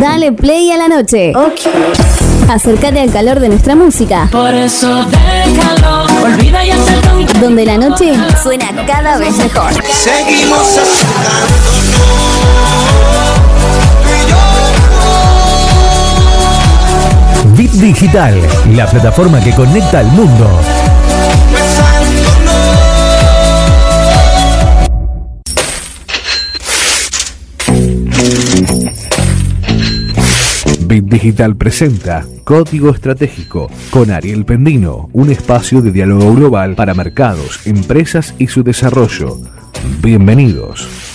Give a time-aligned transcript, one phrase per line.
[0.00, 1.32] Dale play a la noche.
[2.48, 4.28] Acércate al calor de nuestra música.
[4.30, 9.72] Por eso déjalo, olvida y acepta Donde la noche suena cada vez mejor.
[9.84, 10.78] Seguimos
[17.56, 18.40] Bit Digital,
[18.76, 20.48] la plataforma que conecta al mundo.
[30.88, 37.66] Bit Digital presenta Código Estratégico con Ariel Pendino, un espacio de diálogo global para mercados,
[37.66, 39.36] empresas y su desarrollo.
[40.00, 41.07] Bienvenidos.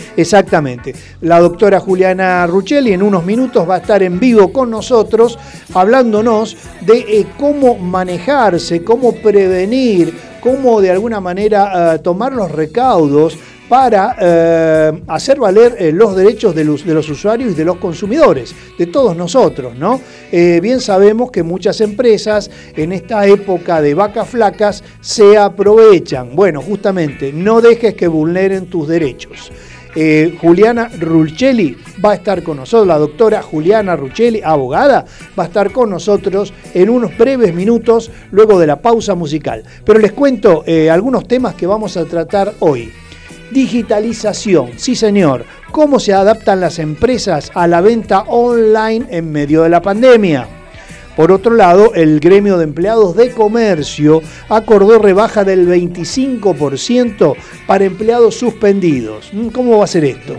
[0.42, 0.96] Exactamente.
[1.22, 5.38] La doctora Juliana Ruccelli en unos minutos va a estar en vivo con nosotros
[5.72, 13.38] hablándonos de eh, cómo manejarse, cómo prevenir, cómo de alguna manera eh, tomar los recaudos
[13.70, 19.16] para eh, hacer valer los derechos de los, usuarios y de los consumidores, de todos
[19.16, 20.02] nosotros, ¿no?
[20.30, 26.36] Bien sabemos que muchas empresas en esta época de vacas flacas se aprovechan.
[26.36, 29.52] Bueno, justamente, no dejes que vulneren tus derechos.
[29.96, 35.06] Eh, Juliana Ruccelli va a estar con nosotros, la doctora Juliana Ruccelli, abogada,
[35.38, 39.64] va a estar con nosotros en unos breves minutos luego de la pausa musical.
[39.86, 42.92] Pero les cuento eh, algunos temas que vamos a tratar hoy.
[43.52, 45.44] Digitalización, sí señor.
[45.72, 50.61] ¿Cómo se adaptan las empresas a la venta online en medio de la pandemia?
[51.16, 57.36] Por otro lado, el gremio de empleados de comercio acordó rebaja del 25%
[57.68, 59.32] para empleados suspendidos.
[59.52, 60.36] ¿Cómo va a ser esto?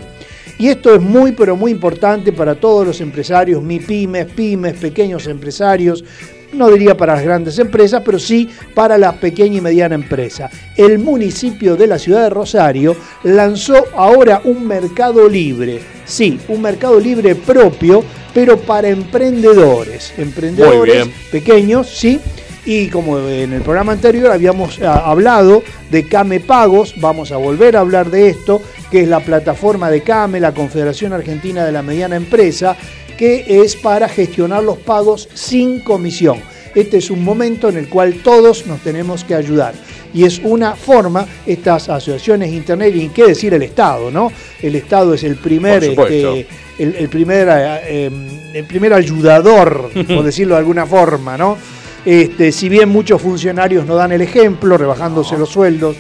[0.58, 6.04] Y esto es muy, pero muy importante para todos los empresarios, MIPIMES, pymes, pequeños empresarios,
[6.52, 10.50] no diría para las grandes empresas, pero sí para la pequeña y mediana empresa.
[10.76, 16.98] El municipio de la ciudad de Rosario lanzó ahora un mercado libre, sí, un mercado
[17.00, 18.04] libre propio,
[18.34, 22.20] pero para emprendedores, emprendedores pequeños, sí.
[22.64, 27.80] Y como en el programa anterior habíamos hablado de Came Pagos, vamos a volver a
[27.80, 32.14] hablar de esto, que es la plataforma de Came, la Confederación Argentina de la Mediana
[32.14, 32.76] Empresa,
[33.22, 36.40] que es para gestionar los pagos sin comisión.
[36.74, 39.74] Este es un momento en el cual todos nos tenemos que ayudar.
[40.12, 44.32] Y es una forma, estas asociaciones internet, y qué decir el Estado, ¿no?
[44.60, 46.48] El Estado es el primer, este,
[46.80, 48.10] el, el, primer, eh,
[48.54, 51.56] el primer ayudador, por decirlo de alguna forma, ¿no?
[52.04, 55.94] Este, si bien muchos funcionarios no dan el ejemplo, rebajándose los sueldos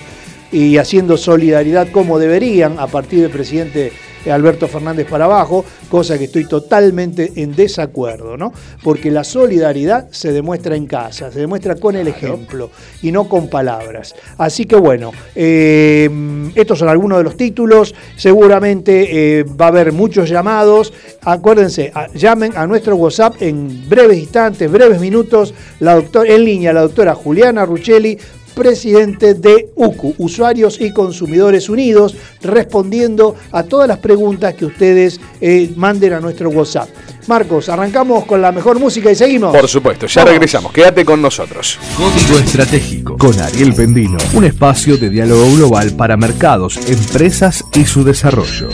[0.50, 3.92] y haciendo solidaridad como deberían a partir del presidente
[4.30, 8.52] Alberto Fernández para abajo, cosa que estoy totalmente en desacuerdo, ¿no?
[8.82, 12.70] Porque la solidaridad se demuestra en casa, se demuestra con el ejemplo
[13.02, 14.14] y no con palabras.
[14.38, 16.08] Así que bueno, eh,
[16.54, 20.92] estos son algunos de los títulos, seguramente eh, va a haber muchos llamados,
[21.22, 26.72] acuérdense, a, llamen a nuestro WhatsApp en breves instantes, breves minutos, la doctora, en línea
[26.72, 28.18] la doctora Juliana Ruccelli
[28.54, 35.70] presidente de UCU, Usuarios y Consumidores Unidos, respondiendo a todas las preguntas que ustedes eh,
[35.76, 36.88] manden a nuestro WhatsApp.
[37.28, 39.54] Marcos, arrancamos con la mejor música y seguimos.
[39.56, 40.32] Por supuesto, ya Vamos.
[40.32, 40.72] regresamos.
[40.72, 41.78] Quédate con nosotros.
[41.96, 48.02] Código Estratégico con Ariel Pendino, un espacio de diálogo global para mercados, empresas y su
[48.04, 48.70] desarrollo.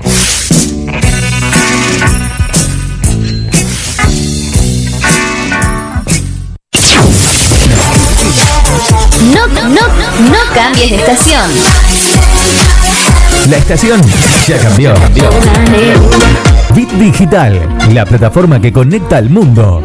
[10.55, 11.51] Cambies de estación.
[13.49, 14.01] La estación
[14.47, 14.95] ya cambió.
[16.75, 17.61] Bit Digital,
[17.93, 19.83] la plataforma que conecta al mundo.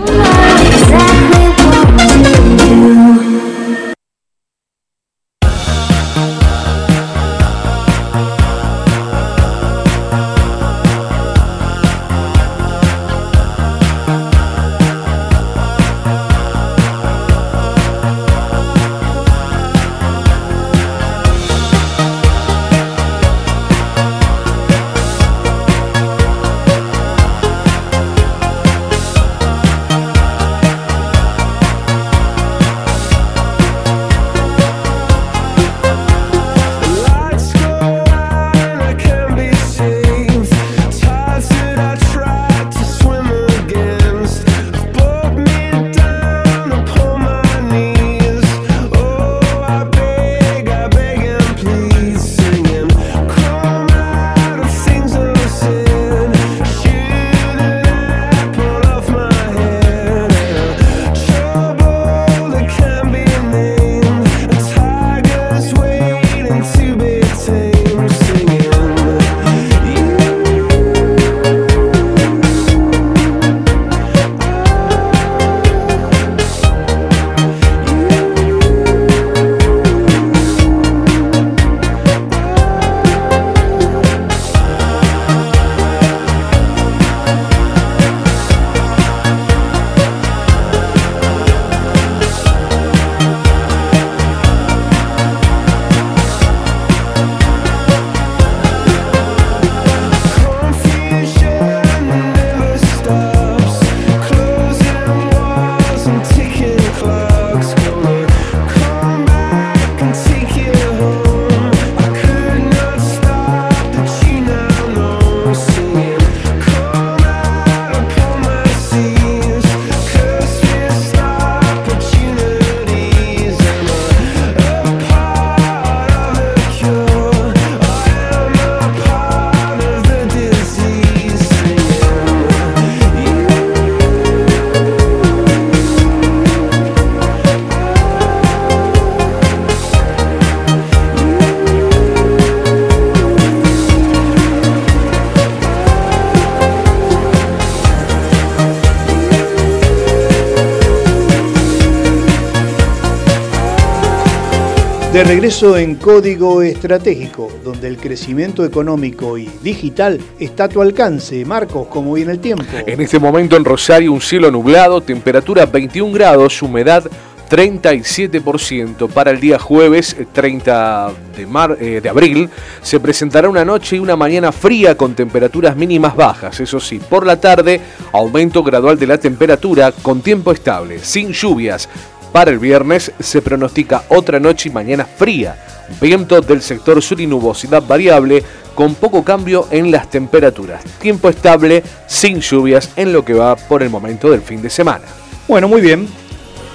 [155.14, 161.46] De regreso en Código Estratégico, donde el crecimiento económico y digital está a tu alcance.
[161.46, 162.64] Marcos, ¿cómo viene el tiempo?
[162.88, 167.04] En este momento en Rosario un cielo nublado, temperatura 21 grados, humedad
[167.48, 169.08] 37%.
[169.10, 172.50] Para el día jueves 30 de, mar, eh, de abril
[172.82, 176.60] se presentará una noche y una mañana fría con temperaturas mínimas bajas.
[176.60, 177.80] Eso sí, por la tarde
[178.12, 181.88] aumento gradual de la temperatura con tiempo estable, sin lluvias.
[182.34, 185.56] Para el viernes se pronostica otra noche y mañana fría.
[186.02, 188.44] Viento del sector sur y nubosidad variable
[188.74, 190.84] con poco cambio en las temperaturas.
[191.00, 195.06] Tiempo estable, sin lluvias en lo que va por el momento del fin de semana.
[195.48, 196.08] Bueno, muy bien.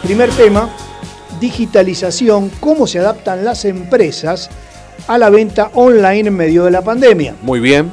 [0.05, 0.71] Primer tema,
[1.41, 4.49] digitalización, cómo se adaptan las empresas
[5.09, 7.35] a la venta online en medio de la pandemia.
[7.43, 7.91] Muy bien.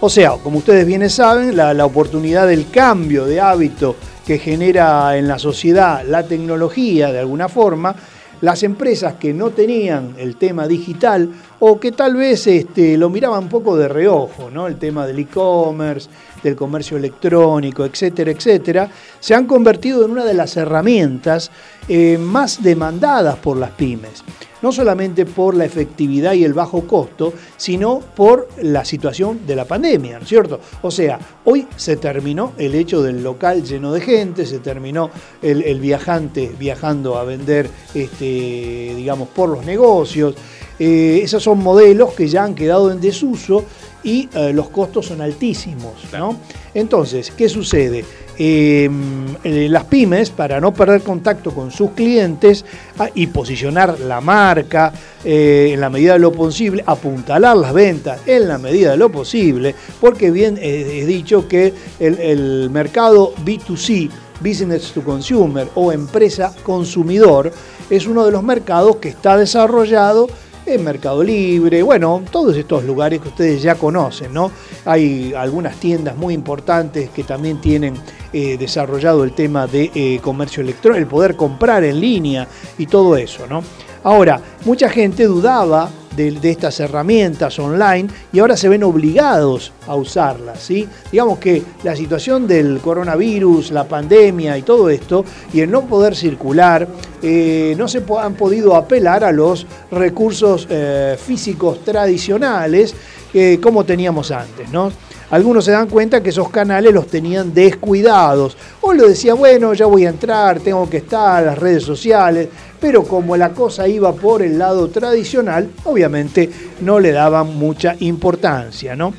[0.00, 5.16] O sea, como ustedes bien saben, la, la oportunidad del cambio de hábito que genera
[5.16, 7.96] en la sociedad la tecnología de alguna forma,
[8.40, 13.44] las empresas que no tenían el tema digital o que tal vez este, lo miraban
[13.44, 14.66] un poco de reojo, ¿no?
[14.66, 16.08] el tema del e-commerce,
[16.42, 21.50] del comercio electrónico, etcétera, etcétera, se han convertido en una de las herramientas
[21.88, 24.24] eh, más demandadas por las pymes
[24.62, 29.64] no solamente por la efectividad y el bajo costo, sino por la situación de la
[29.64, 30.60] pandemia, ¿no es cierto?
[30.82, 35.10] O sea, hoy se terminó el hecho del local lleno de gente, se terminó
[35.42, 40.34] el, viajante viajando a vender, este, digamos, por los negocios.
[40.78, 43.64] Eh, esos son modelos que ya han quedado en desuso
[44.02, 46.36] y eh, los costos son altísimos, ¿no?
[46.72, 48.04] Entonces, ¿qué sucede?
[48.38, 52.64] Em, eh, las pymes, para no perder contacto con sus clientes
[52.98, 54.92] ah, y posicionar la marca
[55.24, 59.10] eh, en la medida de lo posible, apuntalar las ventas en la medida de lo
[59.10, 64.08] posible, porque bien he dicho que el, el mercado B2C,
[64.40, 67.52] Business to Consumer o empresa consumidor,
[67.90, 70.28] es uno de los mercados que está desarrollado
[70.74, 74.50] en Mercado Libre, bueno, todos estos lugares que ustedes ya conocen, ¿no?
[74.84, 77.94] Hay algunas tiendas muy importantes que también tienen
[78.32, 82.46] eh, desarrollado el tema de eh, comercio electrónico, el poder comprar en línea
[82.76, 83.62] y todo eso, ¿no?
[84.02, 85.90] Ahora, mucha gente dudaba
[86.26, 90.60] de, estas herramientas online y ahora se ven obligados a usarlas.
[90.60, 90.88] ¿sí?
[91.12, 96.16] Digamos que la situación del coronavirus, la pandemia y todo esto, y el no poder
[96.16, 96.88] circular,
[97.22, 102.94] eh, no se han podido apelar a los recursos eh, físicos tradicionales
[103.32, 104.68] eh, como teníamos antes.
[104.70, 104.90] ¿no?
[105.30, 108.56] Algunos se dan cuenta que esos canales los tenían descuidados.
[108.80, 112.48] O lo decía, bueno, ya voy a entrar, tengo que estar, las redes sociales.
[112.80, 116.48] Pero como la cosa iba por el lado tradicional, obviamente
[116.80, 119.12] no le daban mucha importancia, ¿no?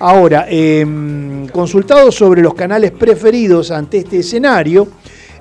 [0.00, 0.84] Ahora, eh,
[1.52, 4.88] consultados sobre los canales preferidos ante este escenario,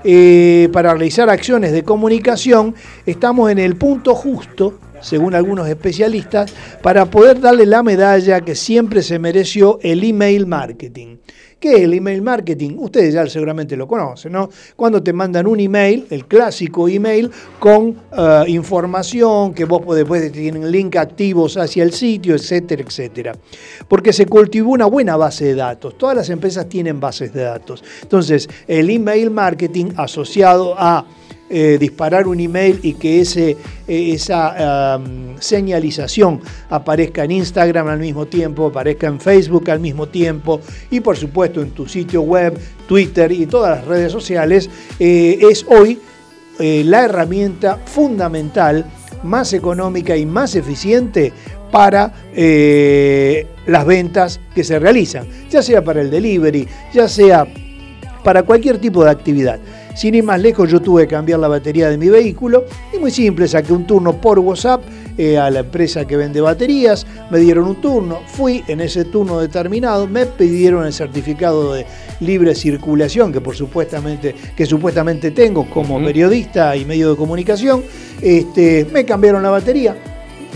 [0.05, 2.75] eh, para realizar acciones de comunicación,
[3.05, 9.03] estamos en el punto justo, según algunos especialistas, para poder darle la medalla que siempre
[9.03, 11.17] se mereció el email marketing.
[11.63, 12.75] ¿Qué es el email marketing?
[12.77, 14.49] Ustedes ya seguramente lo conocen, ¿no?
[14.75, 20.69] Cuando te mandan un email, el clásico email, con eh, información que vos después tienen
[20.69, 23.31] link activos hacia el sitio, etcétera, etcétera.
[23.87, 25.97] Porque se cultivó una buena base de datos.
[25.97, 27.81] Todas las empresas tienen bases de datos.
[28.01, 31.05] Entonces, el email marketing asociado a
[31.49, 34.99] eh, disparar un email y que ese, eh, esa
[35.39, 41.17] señalización aparezca en Instagram al mismo tiempo, aparezca en Facebook al mismo tiempo y por
[41.17, 42.57] supuesto en tu sitio web,
[42.87, 44.69] Twitter y todas las redes sociales,
[44.99, 45.99] eh, es hoy
[46.57, 48.85] la herramienta fundamental,
[49.23, 51.33] más económica y más eficiente
[51.71, 52.13] para
[53.65, 57.45] las ventas que se realizan, ya sea para el delivery, ya sea
[58.23, 59.59] para cualquier tipo de actividad.
[59.93, 63.11] Sin ir más lejos, yo tuve que cambiar la batería de mi vehículo y muy
[63.11, 64.81] simple, saqué un turno por WhatsApp
[65.17, 69.39] eh, a la empresa que vende baterías, me dieron un turno, fui en ese turno
[69.39, 71.85] determinado, me pidieron el certificado de
[72.21, 77.83] libre circulación que por supuestamente que supuestamente tengo como periodista y medio de comunicación,
[78.21, 79.95] este, me cambiaron la batería,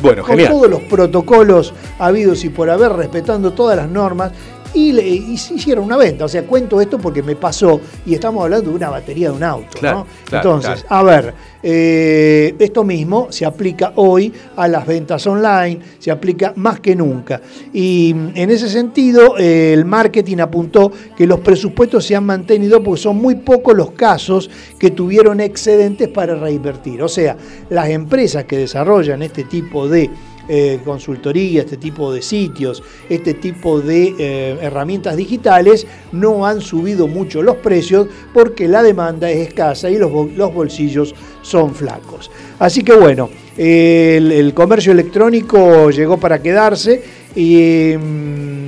[0.02, 0.52] Bueno, con genial.
[0.52, 4.32] todos los protocolos habidos y por haber, respetando todas las normas,
[4.74, 6.26] y, le, hicieron una venta.
[6.26, 9.44] O sea, cuento esto porque me pasó y estamos hablando de una batería de un
[9.44, 9.78] auto.
[9.80, 10.08] Claro, ¿no?
[10.26, 11.34] claro, Entonces, a ver,
[11.64, 17.42] eh, esto mismo se aplica hoy a las ventas online, se aplica más que nunca.
[17.74, 22.84] Y mm, en ese sentido, eh, el marketing apuntó que los presupuestos se han mantenido
[22.84, 27.02] porque son muy pocos los casos que tuvieron excedentes para reinvertir.
[27.02, 27.36] O sea,
[27.70, 30.10] las empresas que desarrollan este tipo de
[30.48, 37.08] eh, consultoría, este tipo de sitios, este tipo de eh, herramientas digitales, no han subido
[37.08, 42.32] mucho los precios porque la demanda es escasa y los, los bolsillos son flacos.
[42.60, 47.04] Así que bueno, el, el comercio electrónico llegó para quedarse
[47.36, 48.67] y mm,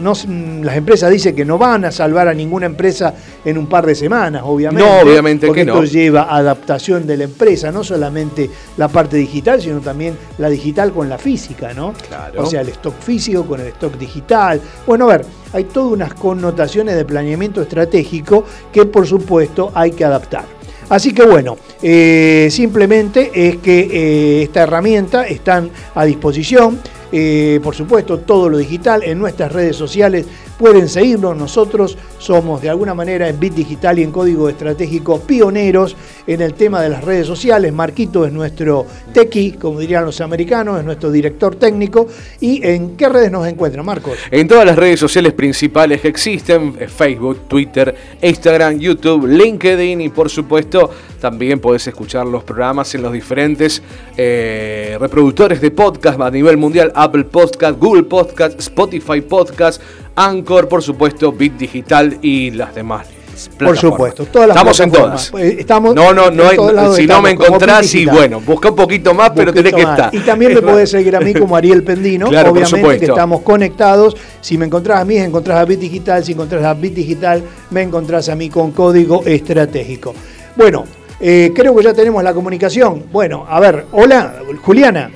[0.00, 3.14] no, mm, las empresas dicen que no van a salvar a ninguna empresa
[3.44, 4.88] en un par de semanas, obviamente.
[4.88, 5.86] No, obviamente porque que esto no.
[5.86, 11.08] lleva adaptación de la empresa, no solamente la parte digital, sino también la digital con
[11.08, 11.92] la física, ¿no?
[12.08, 12.42] Claro.
[12.42, 14.60] O sea, el stock físico con el stock digital.
[14.86, 20.04] Bueno, a ver, hay todas unas connotaciones de planeamiento estratégico que por supuesto hay que
[20.04, 20.58] adaptar.
[20.88, 26.80] Así que bueno, eh, simplemente es que eh, esta herramienta están a disposición.
[27.10, 30.26] Eh, por supuesto, todo lo digital en nuestras redes sociales
[30.58, 31.36] pueden seguirnos.
[31.36, 35.96] Nosotros somos de alguna manera en Bit Digital y en Código Estratégico pioneros
[36.26, 37.72] en el tema de las redes sociales.
[37.72, 42.08] Marquito es nuestro tequi, como dirían los americanos, es nuestro director técnico.
[42.40, 44.18] ¿Y en qué redes nos encuentran, Marcos?
[44.30, 50.08] En todas las redes sociales principales que existen, eh, Facebook, Twitter, Instagram, YouTube, LinkedIn y
[50.08, 53.82] por supuesto también podés escuchar los programas en los diferentes
[54.16, 59.82] eh, reproductores de podcast a nivel mundial, Apple Podcast, Google Podcast, Spotify Podcast,
[60.18, 63.06] Anchor, por supuesto, Bit Digital y las demás.
[63.56, 65.32] Por supuesto, todas las Estamos en todas.
[65.38, 69.14] Eh, Estamos no, no, no, en si no me encontrás, sí, bueno, busca un poquito
[69.14, 69.96] más, pero tenés que más.
[69.96, 70.14] estar.
[70.14, 73.12] Y también me podés seguir a mí como Ariel Pendino, Claro, por obviamente que supuesto.
[73.12, 74.16] estamos conectados.
[74.40, 76.24] Si me encontrás a mí, encontrás a Bit Digital.
[76.24, 80.14] Si encontrás a Bit Digital, me encontrás a mí con código estratégico.
[80.56, 80.84] Bueno,
[81.20, 83.04] eh, creo que ya tenemos la comunicación.
[83.12, 84.34] Bueno, a ver, hola,
[84.64, 85.12] Juliana.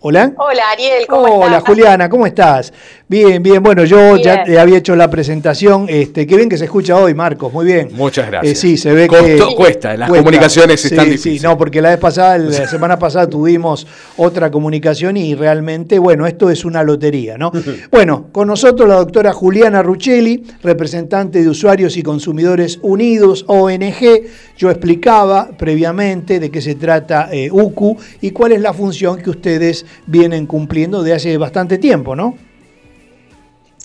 [0.00, 0.34] Hola.
[0.36, 1.62] Hola Ariel, ¿cómo Hola estás?
[1.64, 2.72] Juliana, ¿cómo estás?
[3.08, 6.64] Bien, bien, bueno, yo ya te había hecho la presentación, este, qué bien que se
[6.64, 7.90] escucha hoy, Marcos, muy bien.
[7.92, 8.52] Muchas gracias.
[8.52, 9.54] Eh, sí, se ve Costó- que...
[9.54, 11.42] cuesta, las comunicaciones Sí, están sí, difíciles.
[11.44, 13.86] no, porque la vez pasada, la semana pasada tuvimos
[14.16, 17.52] otra comunicación y realmente, bueno, esto es una lotería, ¿no?
[17.92, 24.22] bueno, con nosotros la doctora Juliana Ruccelli, representante de Usuarios y Consumidores Unidos, ONG.
[24.58, 29.30] Yo explicaba previamente de qué se trata eh, UCU y cuál es la función que
[29.30, 32.34] ustedes vienen cumpliendo de hace bastante tiempo, ¿no?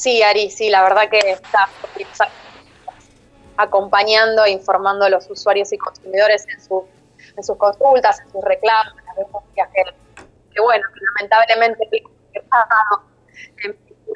[0.02, 1.70] Sí, Ari, sí, la verdad que está
[3.58, 6.88] acompañando e informando a los usuarios y consumidores en, su-
[7.38, 9.84] en sus consultas, en sus reclamos, denuncias que,
[10.54, 12.04] que, bueno, que lamentablemente de,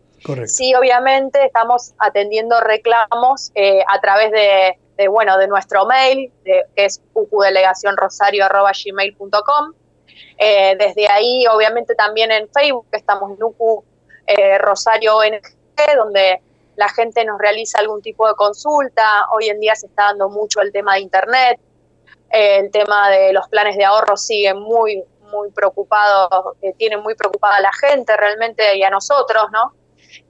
[0.46, 7.02] Sí, obviamente estamos atendiendo reclamos eh, a través de, bueno, de nuestro mail, que es
[7.14, 9.72] ucudelegacionrosario.gmail.com.
[10.38, 13.84] Eh, desde ahí, obviamente, también en Facebook, estamos en UCU
[14.26, 15.42] eh, Rosario ONG,
[15.96, 16.40] donde
[16.76, 19.26] la gente nos realiza algún tipo de consulta.
[19.32, 21.58] Hoy en día se está dando mucho el tema de Internet,
[22.30, 27.56] el tema de los planes de ahorro sigue muy, muy preocupado, eh, tiene muy preocupada
[27.56, 29.72] a la gente realmente y a nosotros, ¿no?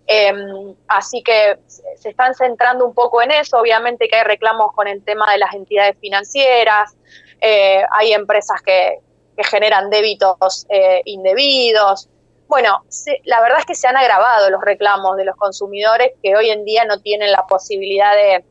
[0.06, 4.88] Em, así que se están centrando un poco en eso, obviamente que hay reclamos con
[4.88, 6.94] el tema de las entidades financieras,
[7.40, 8.99] eh, hay empresas que,
[9.44, 12.08] generan débitos eh, indebidos,
[12.52, 12.84] bueno,
[13.25, 16.67] la verdad es que se han agravado los reclamos de los consumidores que hoy en
[16.67, 18.45] día no tienen la posibilidad de,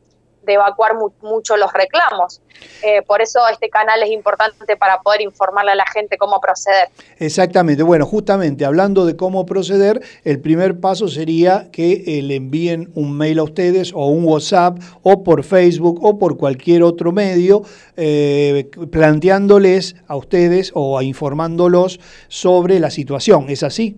[0.48, 2.42] evacuar mucho los reclamos.
[2.84, 6.90] Eh, por eso este canal es importante para poder informarle a la gente cómo proceder.
[7.18, 7.84] Exactamente.
[7.84, 13.18] Bueno, justamente hablando de cómo proceder, el primer paso sería que eh, le envíen un
[13.18, 17.64] mail a ustedes o un WhatsApp o por Facebook o por cualquier otro medio
[17.98, 23.50] eh, planteándoles a ustedes o informándolos sobre la situación.
[23.50, 23.98] ¿Es así?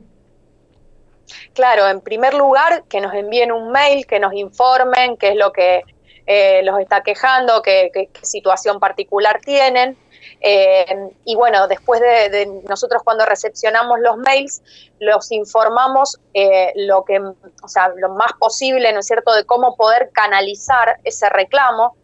[1.53, 5.51] Claro, en primer lugar, que nos envíen un mail, que nos informen qué es lo
[5.51, 5.83] que
[6.25, 9.97] eh, los está quejando, qué, situación particular tienen.
[10.39, 14.61] Eh, y bueno, después de, nosotros cuando recepcionamos los mails,
[14.99, 19.75] los informamos eh, lo que, o sea, lo más posible, ¿no es cierto?, de cómo
[19.75, 21.95] poder canalizar ese reclamo.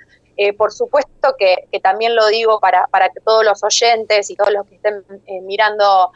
[0.58, 4.65] por supuesto que, también lo digo para, para, que todos los oyentes y todos los
[4.67, 5.03] que estén
[5.43, 6.12] mirando,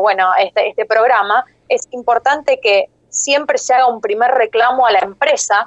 [0.00, 5.00] bueno, este, este programa, es importante que siempre se haga un primer reclamo a la
[5.00, 5.66] empresa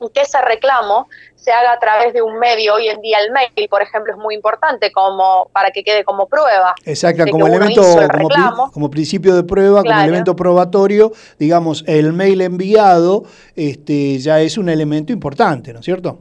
[0.00, 2.74] y que ese reclamo se haga a través de un medio.
[2.74, 6.26] Hoy en día el mail, por ejemplo, es muy importante como para que quede como
[6.26, 6.74] prueba.
[6.84, 7.82] Exacto, como elemento,
[8.72, 14.68] como, principio de prueba, como elemento probatorio, digamos, el mail enviado este, ya es un
[14.68, 16.18] elemento importante, ¿no es cierto?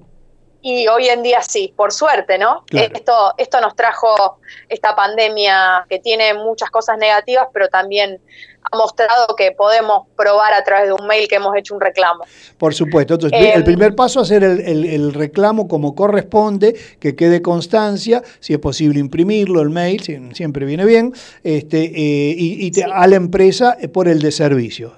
[0.68, 2.64] Y hoy en día sí, por suerte, ¿no?
[2.72, 8.20] Esto, esto nos trajo esta pandemia que tiene muchas cosas negativas, pero también
[8.71, 12.23] ha mostrado que podemos probar a través de un mail que hemos hecho un reclamo.
[12.58, 13.15] Por supuesto.
[13.15, 18.54] Entonces, el em, primer paso es hacer el, reclamo como corresponde, que quede constancia, si
[18.54, 20.01] es posible imprimirlo, el mail,
[20.34, 24.93] siempre viene bien, este, eh, y, a la empresa por el de servicio.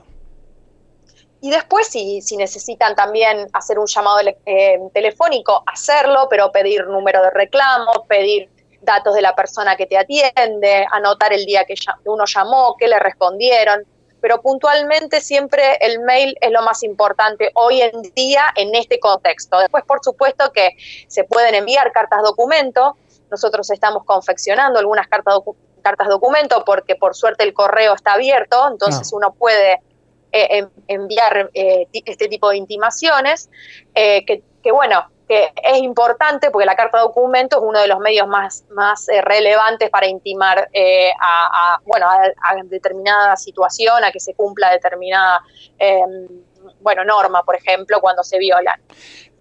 [1.40, 7.22] Y después, si, si, necesitan también hacer un llamado eh, telefónico, hacerlo, pero pedir número
[7.22, 8.50] de reclamo, pedir
[8.88, 12.98] datos de la persona que te atiende, anotar el día que uno llamó, qué le
[12.98, 13.86] respondieron,
[14.20, 19.60] pero puntualmente siempre el mail es lo más importante hoy en día en este contexto.
[19.60, 20.72] Después, por supuesto que
[21.08, 22.98] se pueden enviar cartas documento,
[23.30, 25.36] nosotros estamos confeccionando algunas cartas,
[25.84, 29.82] cartas documento porque por suerte el correo está abierto, entonces uno puede
[30.32, 33.50] eh, enviar eh, este tipo de intimaciones,
[33.94, 37.88] eh, que, que bueno, que es importante porque la carta de documento es uno de
[37.88, 44.12] los medios más, más eh, relevantes para intimar eh, a, bueno, a, determinada situación, a
[44.12, 45.42] que se cumpla determinada
[45.78, 46.28] em,
[46.80, 48.80] bueno, norma, por ejemplo, cuando se violan.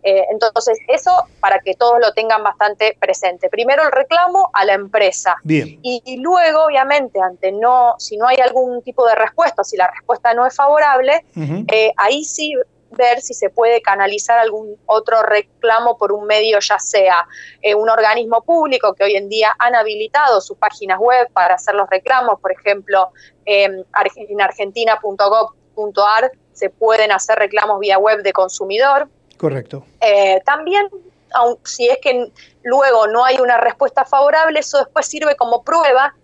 [0.03, 3.49] Eh, entonces, eso para que todos lo tengan bastante presente.
[3.49, 5.37] Primero el reclamo a la empresa.
[5.43, 5.81] Bien.
[5.83, 10.33] Y, luego, obviamente, ante no, si no hay algún tipo de respuesta, si la respuesta
[10.35, 11.25] no es favorable,
[11.97, 12.55] ahí sí
[12.91, 17.27] ver si se puede canalizar algún otro reclamo por un medio, ya sea
[17.63, 21.75] eh, un organismo público que hoy en día han habilitado sus páginas web para hacer
[21.75, 23.11] los reclamos, por ejemplo,
[23.45, 29.09] en argentina.gov.ar se pueden hacer reclamos vía web de consumidor.
[29.37, 29.85] Correcto.
[30.01, 30.89] Eh, también,
[31.35, 36.15] aun, si es que luego no hay una respuesta favorable, eso después sirve como prueba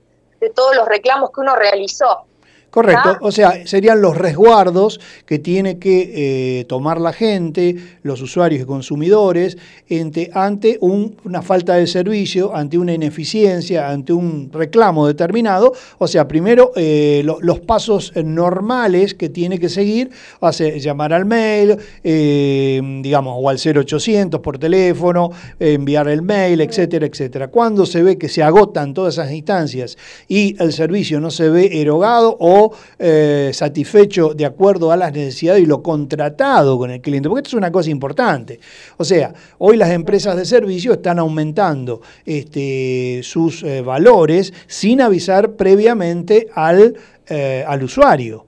[0.41, 2.25] de todos los reclamos que uno realizó.
[2.73, 8.63] Correcto, o sea, serían los resguardos que tiene que eh, tomar la gente, los usuarios
[8.63, 9.59] y consumidores,
[9.91, 15.75] ante, ante una falta de servicio, ante una ineficiencia, ante un reclamo determinado.
[15.99, 20.09] O sea, primero eh, los pasos normales que tiene que seguir,
[20.41, 25.31] hace llamar al mail, eh, digamos, o al 0800 por teléfono,
[25.61, 27.49] enviar el mail, etcétera, etcétera.
[27.49, 31.83] Cuando se ve que se agotan todas esas instancias y el servicio no se ve
[31.83, 32.62] erogado o
[32.99, 37.51] eh, satisfecho de acuerdo a las necesidades y lo contratado con el cliente, porque esto
[37.51, 38.61] es una cosa importante.
[38.97, 45.53] O sea, hoy las empresas de servicio están aumentando este, sus eh, valores sin avisar
[45.53, 46.97] previamente al,
[47.29, 48.47] eh, al usuario.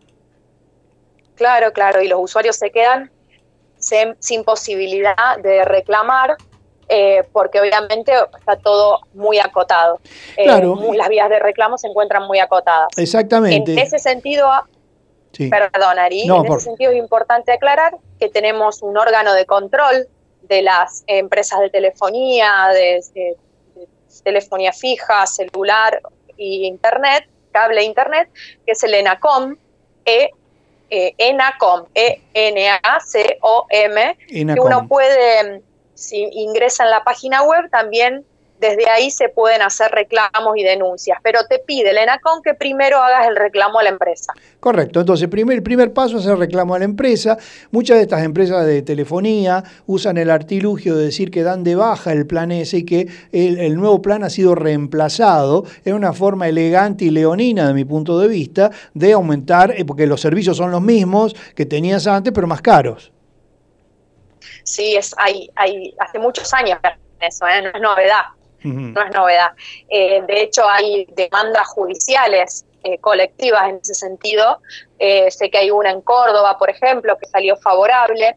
[1.35, 3.11] Claro, claro, y los usuarios se quedan
[4.19, 6.37] sin posibilidad de reclamar
[6.89, 10.01] eh, porque obviamente está todo muy acotado.
[10.37, 10.47] Eh,
[10.95, 12.89] las vías de reclamo se encuentran muy acotadas.
[12.97, 13.73] Exactamente.
[13.73, 14.49] En ese sentido,
[15.33, 20.09] perdón Ari, en ese sentido es importante aclarar que tenemos un órgano de control
[20.43, 23.37] de las empresas de telefonía, de,
[24.23, 26.01] telefonía fija, celular
[26.37, 28.29] y internet, cable e internet,
[28.65, 29.57] que es el ENACOM,
[30.05, 30.31] e,
[30.91, 33.17] eh, ENACOM, E-N-A-C-O-M,
[34.29, 35.63] que uno puede
[35.95, 38.25] si ingresa en la página web, también
[38.61, 42.99] desde ahí se pueden hacer reclamos y denuncias, pero te pide el ENACON que primero
[42.99, 44.33] hagas el reclamo a la empresa.
[44.61, 47.37] Correcto, entonces primer, el primer paso es el reclamo a la empresa.
[47.71, 52.13] Muchas de estas empresas de telefonía usan el artilugio de decir que dan de baja
[52.13, 57.05] el plan ese y que el, nuevo plan ha sido reemplazado en una forma elegante
[57.05, 60.81] y leonina, de mi punto de vista, de aumentar, eh, porque los servicios son los
[60.81, 63.14] mismos que tenías antes, pero más caros.
[64.65, 66.79] Sí, es, hay, hay hace muchos años
[67.21, 67.63] eso, ¿eh?
[67.63, 68.25] no es novedad.
[68.63, 69.53] No es novedad.
[69.91, 74.59] Eh, de hecho, hay demandas judiciales eh, colectivas en ese sentido.
[74.99, 78.37] sé que hay una en Córdoba, por ejemplo, que salió favorable,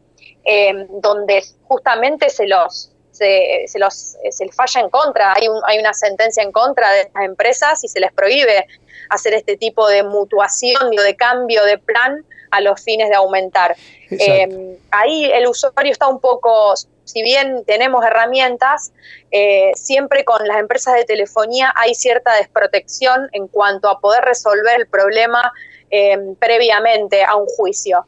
[1.01, 5.79] donde justamente se los se, se, los, se les falla en contra, hay, un, hay
[5.79, 8.67] una sentencia en contra de estas empresas y se les prohíbe
[9.09, 13.75] hacer este tipo de mutuación o de cambio de plan a los fines de aumentar.
[14.09, 18.91] Eh, ahí el usuario está un poco, si bien tenemos herramientas,
[19.31, 24.79] eh, siempre con las empresas de telefonía hay cierta desprotección en cuanto a poder resolver
[24.79, 25.51] el problema
[25.89, 28.05] eh, previamente a un juicio.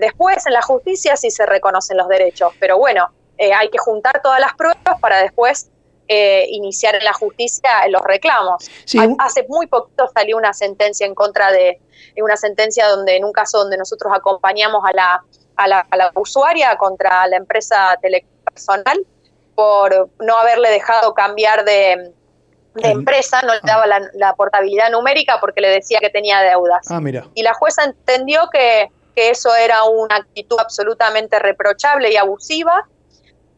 [0.00, 4.40] después en la justicia sí se reconocen los derechos, pero bueno, hay que juntar todas
[4.40, 5.70] las pruebas para después
[6.08, 8.68] iniciar en la justicia los reclamos.
[9.18, 11.80] Hace muy poquito salió una sentencia en contra de,
[12.14, 15.24] en una sentencia donde en un caso donde nosotros acompañamos a la,
[15.56, 19.04] a la, a la usuaria contra la empresa telepersonal
[19.54, 22.12] por no haberle dejado cambiar de,
[22.76, 23.66] empresa, no le ah.
[23.66, 26.86] daba la, portabilidad numérica porque le decía que tenía deudas.
[26.90, 27.26] Ah, mira.
[27.34, 32.86] Y la jueza entendió que, que eso era una actitud absolutamente reprochable y abusiva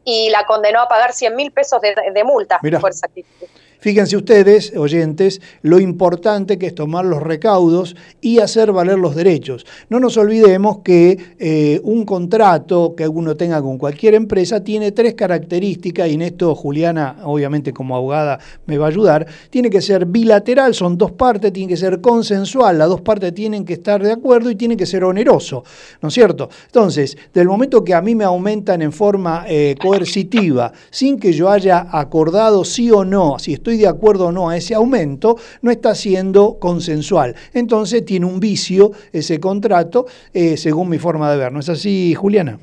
[0.05, 3.47] y la condenó a pagar 100 mil pesos de, de multa por esa actitud.
[3.81, 9.67] Fíjense ustedes, oyentes, lo importante que es tomar los recaudos y hacer valer los derechos.
[9.89, 15.15] No nos olvidemos que eh, un contrato que uno tenga con cualquier empresa tiene tres
[15.15, 19.27] características, y en esto Juliana, obviamente como abogada, me va a ayudar.
[19.49, 23.65] Tiene que ser bilateral, son dos partes, tiene que ser consensual, las dos partes tienen
[23.65, 25.63] que estar de acuerdo y tiene que ser oneroso,
[26.03, 26.49] ¿no es cierto?
[26.67, 31.49] Entonces, del momento que a mí me aumentan en forma eh, coercitiva, sin que yo
[31.49, 35.37] haya acordado sí o no, si estoy estoy de acuerdo o no a ese aumento,
[35.61, 37.37] no está siendo consensual.
[37.53, 41.53] Entonces tiene un vicio ese contrato, eh, según mi forma de ver.
[41.53, 42.59] ¿No es así, Juliana?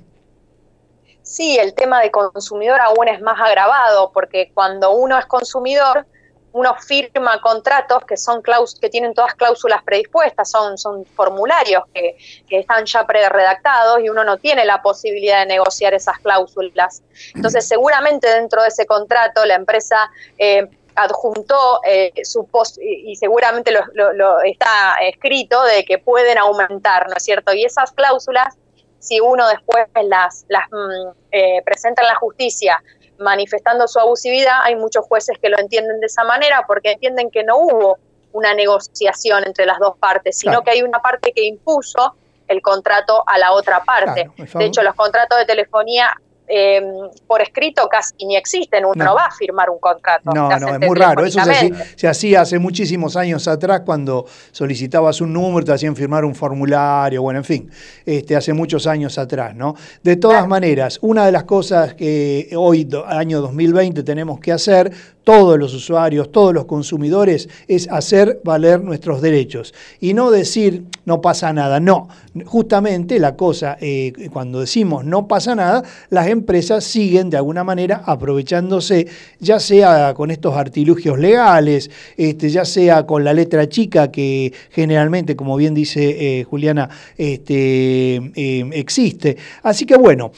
[1.22, 6.08] Sí, el tema de consumidor aún es más agravado, porque cuando uno es consumidor,
[6.54, 12.16] uno firma contratos que son que tienen todas cláusulas predispuestas, son, son formularios que,
[12.50, 17.04] están ya pre-redactados y uno no tiene la posibilidad de negociar esas cláusulas.
[17.36, 23.72] Entonces, seguramente dentro de ese contrato la empresa eh, adjuntó eh, su post, y, seguramente
[23.72, 27.54] lo, está escrito de que pueden aumentar, ¿no es cierto?
[27.54, 28.56] Y esas cláusulas,
[29.00, 32.82] si uno después las, las mm, eh, presenta en la justicia
[33.20, 37.44] manifestando su abusividad, hay muchos jueces que lo entienden de esa manera porque entienden que
[37.44, 37.98] no hubo
[38.34, 42.16] una negociación entre las dos partes, sino que hay una parte que impuso
[42.48, 44.30] el contrato a la otra parte.
[44.36, 46.16] Claro, de hecho, los contratos de telefonía
[46.48, 46.82] eh,
[47.28, 49.16] por escrito casi ni existen, uno No.
[49.16, 50.32] va a firmar un contrato.
[50.34, 51.26] No, no, es muy raro.
[51.26, 52.00] Eso se, hacía- telefónicamente.
[52.00, 57.22] se hacía hace muchísimos años atrás cuando solicitabas un número, te hacían firmar un formulario,
[57.22, 57.72] bueno, en fin,
[58.06, 59.76] este, hace muchos años atrás, ¿no?
[60.04, 60.48] De todas Claro.
[60.50, 64.92] maneras, una de las cosas que hoy, do- año 2020, tenemos que hacer,
[65.26, 69.74] todos los usuarios, todos los consumidores, es hacer valer nuestros derechos.
[70.00, 72.08] Y no decir, no pasa nada, no.
[72.46, 78.04] Justamente la cosa, eh, cuando decimos no pasa nada, las empresas siguen de alguna manera
[78.06, 79.08] aprovechándose,
[79.40, 85.36] ya sea con estos artilugios legales, este, ya sea con la letra chica que generalmente,
[85.36, 89.38] como bien dice eh, Juliana, este, eh, existe.
[89.64, 90.32] Así que bueno,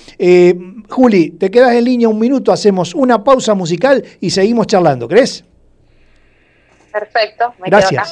[0.89, 4.76] Juli, te quedas en línea un minuto, hacemos una pausa musical y seguimos charlando,
[5.07, 5.43] ¿crees?
[6.91, 8.05] Perfecto, me quedo acá.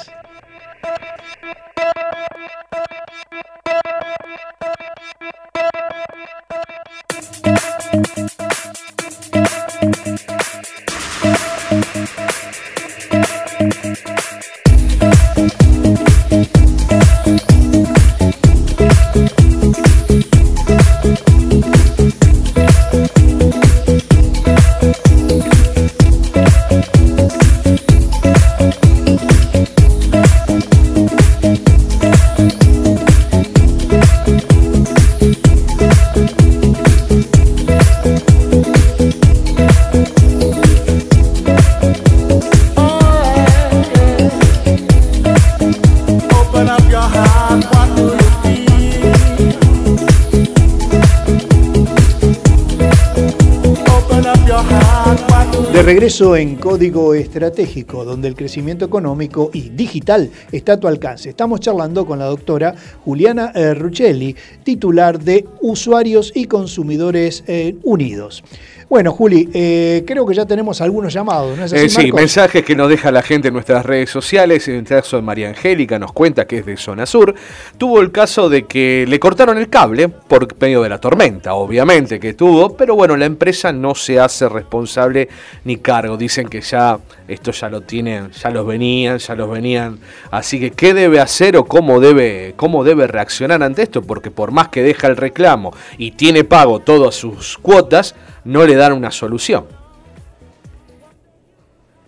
[55.86, 61.30] Regreso en Código Estratégico, donde el crecimiento económico y digital está a tu alcance.
[61.30, 68.44] Estamos charlando con la doctora Juliana eh, Ruccelli, titular de Usuarios y Consumidores eh, Unidos.
[68.88, 72.64] Bueno, Juli, eh, creo que ya tenemos algunos llamados, ¿no es así, Eh, sí, mensajes
[72.64, 74.68] que nos deja la gente en nuestras redes sociales.
[74.68, 77.34] En el caso de María Angélica nos cuenta que es de zona sur.
[77.78, 82.20] Tuvo el caso de que le cortaron el cable por medio de la tormenta, obviamente
[82.20, 85.30] que tuvo, pero bueno, la empresa no se hace responsable
[85.64, 86.16] ni cargo.
[86.16, 90.00] Dicen que ya esto ya lo tienen, ya los venían, ya los venían.
[90.30, 94.52] Así que qué debe hacer o cómo debe, cómo debe reaccionar ante esto, porque por
[94.52, 98.14] más que deja el reclamo y tiene pago todas sus cuotas,
[98.46, 99.68] no le dan una solución.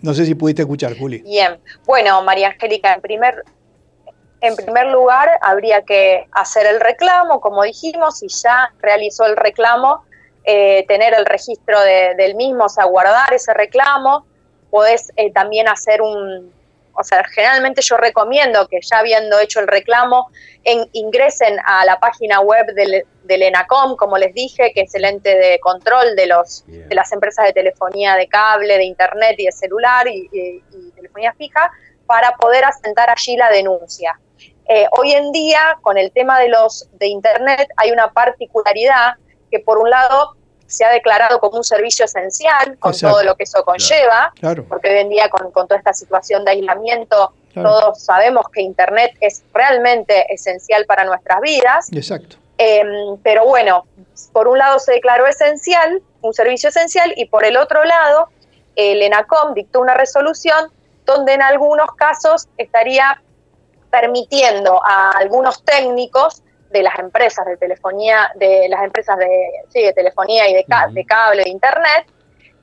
[0.02, 1.20] No sé si pudiste escuchar, Juli.
[1.20, 3.44] Bien, bueno, María Angélica, en primer,
[4.42, 10.04] en primer lugar habría que hacer el reclamo, como dijimos, si ya realizó el reclamo,
[10.46, 14.26] eh, tener el registro de- del mismo, o sea, guardar ese reclamo,
[14.70, 16.54] podés eh, también hacer un,
[16.98, 20.30] o sea, generalmente yo recomiendo que ya habiendo hecho el reclamo,
[20.64, 25.06] en- ingresen a la página web del, del ENACOM, como les dije, que es el
[25.06, 29.46] ente de control de, los, de las empresas de telefonía de cable, de internet y
[29.46, 31.72] de celular y, y- y telefonía fija,
[32.06, 34.20] para poder asentar allí la denuncia.
[34.70, 39.14] Eh, hoy en día, con el tema de los de internet, hay una particularidad
[39.52, 40.36] que por un lado
[40.68, 43.16] se ha declarado como un servicio esencial, con Exacto.
[43.16, 46.46] todo lo que eso conlleva, Claro, porque hoy en día con, con toda esta situación
[46.46, 47.70] de aislamiento, Claro.
[47.70, 52.36] todos sabemos que Internet es realmente esencial para nuestras vidas, exacto.
[52.60, 52.84] Eh,
[53.24, 53.86] pero bueno,
[54.34, 58.30] por un lado se declaró esencial, un servicio esencial, y por el otro lado,
[58.76, 60.72] el ENACOM dictó una resolución
[61.06, 63.22] donde en algunos casos estaría
[63.90, 69.30] permitiendo a algunos técnicos de las empresas de telefonía, de las empresas de,
[69.70, 72.08] sí, de telefonía y de, ca- de cable, de internet,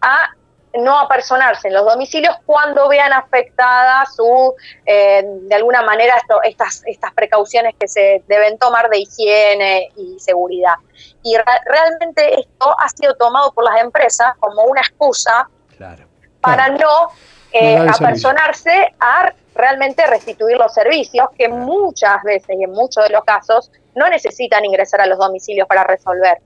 [0.00, 0.30] a
[0.76, 6.82] no apersonarse en los domicilios cuando vean afectada su, eh, de alguna manera, esto- estas,
[6.86, 10.74] estas precauciones que se deben tomar de higiene y seguridad.
[11.22, 16.06] Y re- realmente esto ha sido tomado por las empresas como una excusa Claro.
[16.40, 16.78] para Claro.
[16.78, 17.08] no
[17.52, 23.24] eh, apersonarse a realmente restituir los servicios que muchas veces y en muchos de los
[23.24, 26.38] casos no necesitan ingresar a los domicilios para resolver.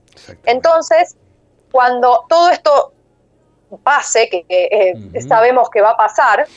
[0.45, 1.15] Entonces,
[1.71, 2.93] cuando todo esto
[3.83, 6.47] pase, que eh, sabemos que va a pasar,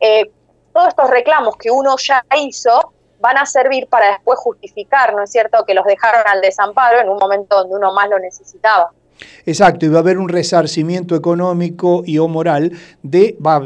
[0.00, 0.30] eh,
[0.72, 5.30] todos estos reclamos que uno ya hizo van a servir para después justificar, ¿no es
[5.30, 8.92] cierto?, que los dejaron al desamparo en un momento donde uno más lo necesitaba.
[9.46, 13.58] Exacto, y va a haber un resarcimiento económico y o moral de, va,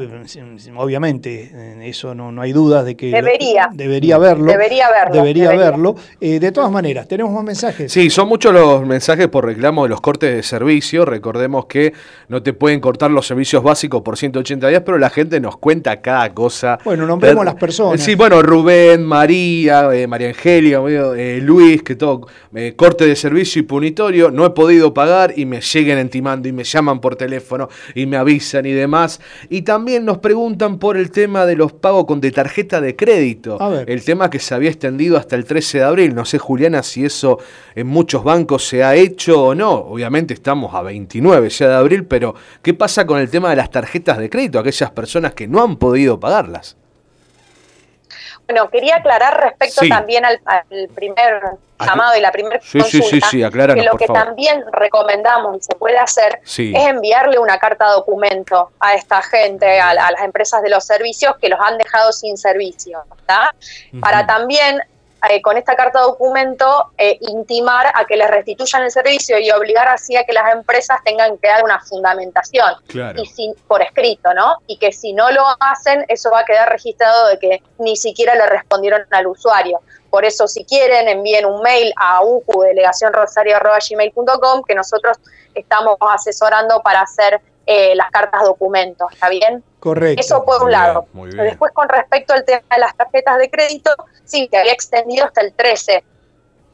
[0.77, 3.69] obviamente, en eso no, no hay dudas de que Debería.
[3.73, 4.45] debería haberlo.
[4.47, 5.67] Debería haberlo, Debería debería.
[5.69, 5.95] haberlo.
[6.21, 7.91] Eh, de todas maneras, tenemos más mensajes.
[7.93, 11.05] Sí, son muchos los mensajes por reclamo de los cortes de servicio.
[11.05, 11.93] Recordemos que
[12.29, 16.01] no te pueden cortar los servicios básicos por 180 días, pero la gente nos cuenta
[16.01, 16.79] cada cosa.
[16.85, 18.01] Bueno, nombremos las personas.
[18.03, 20.81] Sí, bueno, Rubén, María, eh, María Angélica,
[21.17, 25.46] eh, Luis, que todo, eh, corte de servicio y punitorio, no he podido pagar y
[25.46, 29.20] me siguen intimando y me llaman por teléfono y me avisan y demás.
[29.48, 33.59] Y también nos preguntan por el tema de los pagos con de tarjeta de crédito.
[33.87, 36.14] El tema que se había extendido hasta el 13 de abril.
[36.14, 37.38] No sé, Juliana, si eso
[37.74, 39.72] en muchos bancos se ha hecho o no.
[39.72, 43.70] Obviamente estamos a 29 ya de abril, pero ¿qué pasa con el tema de las
[43.70, 44.59] tarjetas de crédito?
[44.59, 46.76] Aquellas personas que no han podido pagarlas.
[48.51, 49.89] Bueno, quería aclarar respecto Sí.
[49.89, 51.41] también al, al primer
[51.79, 54.25] llamado y la primera Sí, consulta, sí, que lo que favor.
[54.25, 56.73] también recomendamos y se puede hacer Sí.
[56.77, 61.37] es enviarle una carta documento a esta gente, a, a las empresas de los servicios
[61.41, 63.55] que los han dejado sin servicio, ¿tá?
[64.01, 64.81] Para también
[65.28, 69.87] eh, con esta carta documento eh, intimar a que les restituyan el servicio y obligar
[69.88, 73.22] así a que las empresas tengan que dar una fundamentación Claro.
[73.22, 74.56] y si, por escrito, ¿no?
[74.66, 78.35] Y que si no lo hacen, eso va a quedar registrado de que ni siquiera
[78.35, 79.80] le respondieron al usuario.
[80.09, 85.18] Por eso, si quieren, envíen un mail a ucu, delegacionrosario.gmail.com, que nosotros
[85.54, 89.62] estamos asesorando para hacer eh, las cartas documentos, ¿está bien?
[89.81, 90.21] Correcto.
[90.21, 91.01] Eso por un Muy lado.
[91.03, 91.45] bien, muy bien.
[91.47, 93.90] Después, con respecto al tema de las tarjetas de crédito,
[94.25, 96.05] sí, se había extendido hasta el 13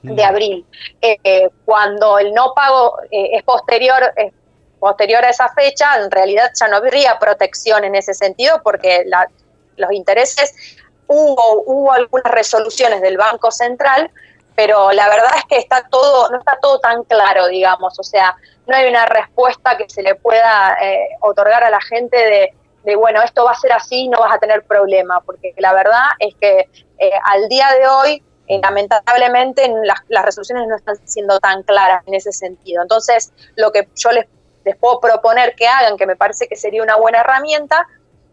[0.02, 0.64] de abril.
[1.00, 4.32] Eh, eh, cuando el no pago eh, es posterior, es
[4.78, 9.28] posterior a esa fecha, en realidad ya no habría protección en ese sentido porque la-
[9.76, 10.54] los intereses,
[11.08, 14.10] hubo, hubo algunas resoluciones del Banco Central,
[14.54, 18.36] pero la verdad es que está todo, no está todo tan claro, digamos, o sea,
[18.66, 22.54] no hay una respuesta que se le pueda eh, otorgar a la gente de,
[22.86, 26.04] de, bueno, esto va a ser así, no vas a tener problema, porque la verdad
[26.20, 31.40] es que eh, al día de hoy, eh, lamentablemente, las, las resoluciones no están siendo
[31.40, 32.82] tan claras en ese sentido.
[32.82, 34.26] Entonces, lo que yo les,
[34.64, 37.88] les puedo proponer que hagan, que me parece que sería una buena herramienta,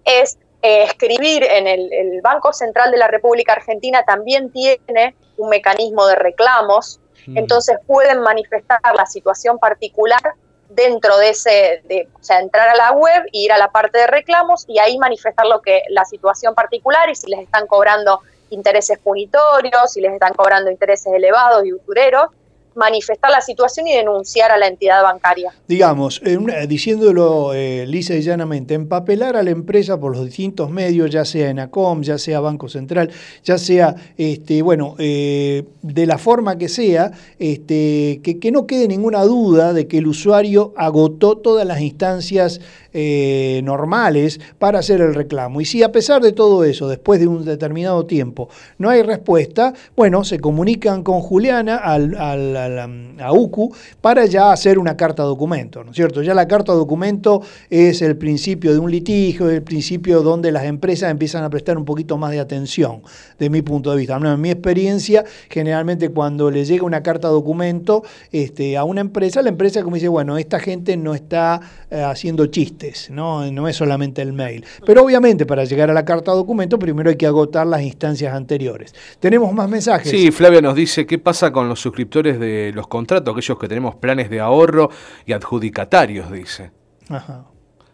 [0.06, 5.50] es eh, escribir en el, el Banco Central de la República Argentina también tiene un
[5.50, 7.00] mecanismo de reclamos,
[7.36, 10.36] entonces pueden manifestar la situación particular
[10.76, 14.08] dentro de ese, de, o sea, entrar a la web, ir a la parte de
[14.08, 19.00] reclamos y ahí manifestar lo que la situación particular y si les están cobrando intereses
[19.00, 22.28] punitorios, si les están cobrando intereses elevados y usureros,
[22.76, 25.54] manifestar la situación y denunciar a la entidad bancaria.
[25.68, 26.22] digamos,
[26.68, 31.50] diciéndolo eh, lisa y llanamente, empapelar a la empresa por los distintos medios, ya sea
[31.50, 33.10] ENACOM, ya sea Banco Central,
[33.44, 39.24] ya sea, este, bueno, eh, de la forma que sea, este, que no quede ninguna
[39.24, 42.62] duda de que el usuario agotó todas las instancias
[42.94, 45.62] eh, normales para hacer el reclamo.
[45.62, 49.74] Y si a pesar de todo eso, después de un determinado tiempo, no hay respuesta,
[49.96, 55.84] bueno, se comunican con Juliana al, al- a UCU para ya hacer una carta documento,
[55.84, 56.22] ¿no es cierto?
[56.22, 61.10] Ya la carta documento es el principio de un litigio, el principio donde las empresas
[61.12, 63.02] empiezan a prestar un poquito más de atención,
[63.40, 64.18] de mi punto de vista.
[64.18, 69.50] En mi experiencia, generalmente cuando le llega una carta documento este, a una empresa, la
[69.50, 73.50] empresa como dice, bueno, esta gente no está eh, haciendo chistes, ¿no?
[73.52, 74.66] no es solamente el mail.
[74.86, 78.94] Pero obviamente para llegar a la carta documento, primero hay que agotar las instancias anteriores.
[79.20, 80.10] Tenemos más mensajes.
[80.10, 83.96] Sí, Flavia nos dice, ¿qué pasa con los suscriptores de los contratos, aquellos que tenemos
[83.96, 84.90] planes de ahorro
[85.26, 86.72] y adjudicatarios, dice?
[87.10, 87.46] Ajá.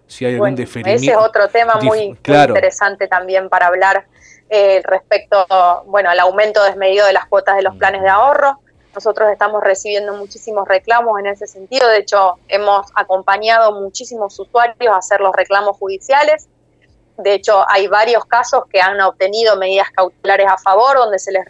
[0.08, 1.04] Si hay algún Bueno, diferimiento.
[1.04, 4.08] ese es otro tema muy, interesante también para hablar
[4.50, 5.46] eh, respecto
[5.86, 8.60] bueno, al aumento desmedido de las cuotas de los planes de ahorro.
[9.00, 11.88] Nosotros estamos recibiendo muchísimos reclamos en ese sentido.
[11.88, 16.50] De hecho, hemos acompañado muchísimos usuarios a hacer los reclamos judiciales.
[17.18, 21.46] De hecho, hay varios casos que han obtenido medidas cautelares a favor, donde se les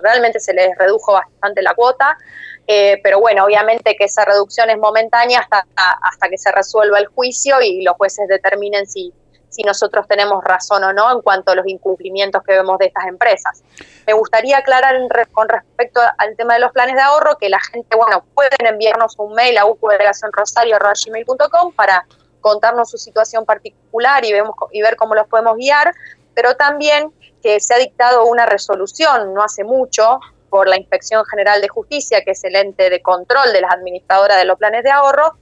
[0.00, 2.18] realmente se les redujo bastante la cuota.
[2.66, 5.64] Eh, pero bueno, obviamente que esa reducción es momentánea hasta,
[6.02, 9.14] hasta que se resuelva el juicio y los jueces determinen si,
[9.56, 13.06] si nosotros tenemos razón o no en cuanto a los incumplimientos que vemos de estas
[13.06, 13.62] empresas.
[14.06, 14.94] Me gustaría aclarar
[15.32, 19.14] con respecto al tema de los planes de ahorro que la gente, bueno, pueden enviarnos
[19.18, 22.06] un mail a ucudelegacionrosario.com para
[22.42, 25.94] contarnos su situación particular y, vemos, y ver cómo los podemos guiar,
[26.34, 31.60] pero también que se ha dictado una resolución no hace mucho por la Inspección General
[31.60, 34.90] de Justicia, que es el ente de control de las administradoras de los planes de
[34.90, 35.36] ahorro,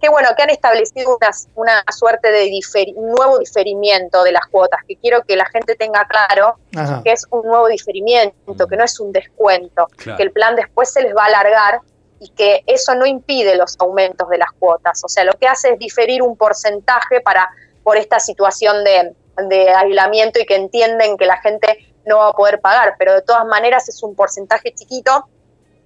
[0.00, 4.46] que bueno, que han establecido una, una suerte de diferi- un nuevo diferimiento de las
[4.46, 7.00] cuotas, que quiero que la gente tenga claro Ajá.
[7.04, 10.16] que es un nuevo diferimiento, que no es un descuento, Claro.
[10.16, 11.80] que el plan después se les va a alargar
[12.20, 15.02] y que eso no impide los aumentos de las cuotas.
[15.04, 17.48] O sea, lo que hace es diferir un porcentaje para
[17.82, 19.14] por esta situación de,
[19.48, 23.22] de aislamiento y que entienden que la gente no va a poder pagar, pero de
[23.22, 25.28] todas maneras es un porcentaje chiquito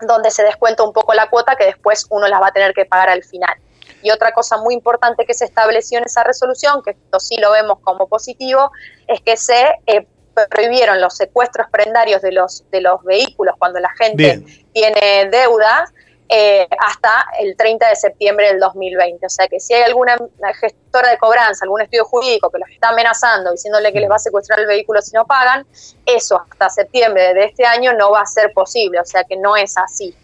[0.01, 2.87] donde se descuenta un poco la cuota que después uno las va a tener que
[2.87, 3.55] pagar al final.
[4.03, 7.51] Y otra cosa muy importante que se estableció en esa resolución, que esto sí lo
[7.53, 8.71] vemos como positivo,
[9.07, 10.07] es que se eh,
[10.49, 14.45] prohibieron los secuestros prendarios de los, de los vehículos cuando la gente Bien.
[14.73, 15.87] tiene deuda
[16.33, 19.27] eh, hasta el 30 de septiembre del 2020.
[19.27, 20.17] O sea que si hay alguna
[20.61, 24.21] gestora de cobranza, algún estudio jurídico que los está amenazando, diciéndole que les va a
[24.21, 25.67] secuestrar el vehículo si no pagan,
[26.07, 29.01] eso hasta septiembre de este año no va a ser posible.
[29.01, 30.15] O sea que no es así.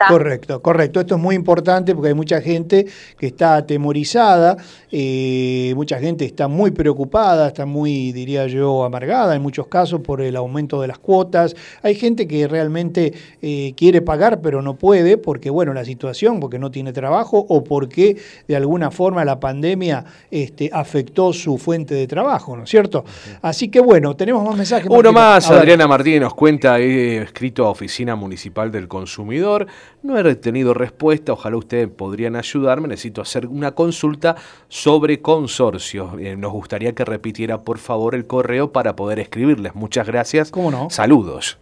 [0.00, 0.12] ¿Está?
[0.12, 1.00] Correcto, correcto.
[1.00, 2.86] Esto es muy importante porque hay mucha gente
[3.18, 4.56] que está atemorizada,
[4.90, 10.22] eh, mucha gente está muy preocupada, está muy, diría yo, amargada en muchos casos por
[10.22, 11.54] el aumento de las cuotas.
[11.82, 16.58] Hay gente que realmente eh, quiere pagar pero no puede porque, bueno, la situación, porque
[16.58, 18.16] no tiene trabajo o porque
[18.48, 23.04] de alguna forma la pandemia este, afectó su fuente de trabajo, ¿no es cierto?
[23.42, 24.88] Así que, bueno, tenemos más mensajes.
[24.88, 25.50] Uno más.
[25.50, 29.66] Adriana Martínez nos cuenta, he escrito a Oficina Municipal del Consumidor,
[30.02, 34.36] no he tenido respuesta, ojalá ustedes podrían ayudarme, necesito hacer una consulta
[34.68, 36.12] sobre consorcios.
[36.20, 39.74] Eh, nos gustaría que repitiera por favor el correo para poder escribirles.
[39.74, 40.50] Muchas gracias.
[40.50, 40.88] ¿Cómo no?
[40.90, 41.58] Saludos.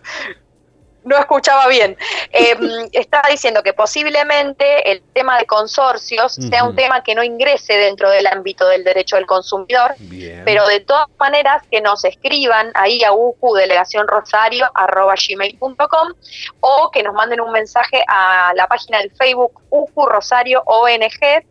[1.10, 1.96] no escuchaba bien.
[2.32, 2.56] Eh,
[2.92, 8.08] estaba diciendo que posiblemente el tema de consorcios sea un tema que no ingrese dentro
[8.08, 10.42] del ámbito del derecho del consumidor, Bien.
[10.44, 16.12] pero de todas maneras que nos escriban ahí a uqdelegacionrosario.gmail.com
[16.60, 21.42] o que nos manden un mensaje a la página del Facebook UQ Rosario ONG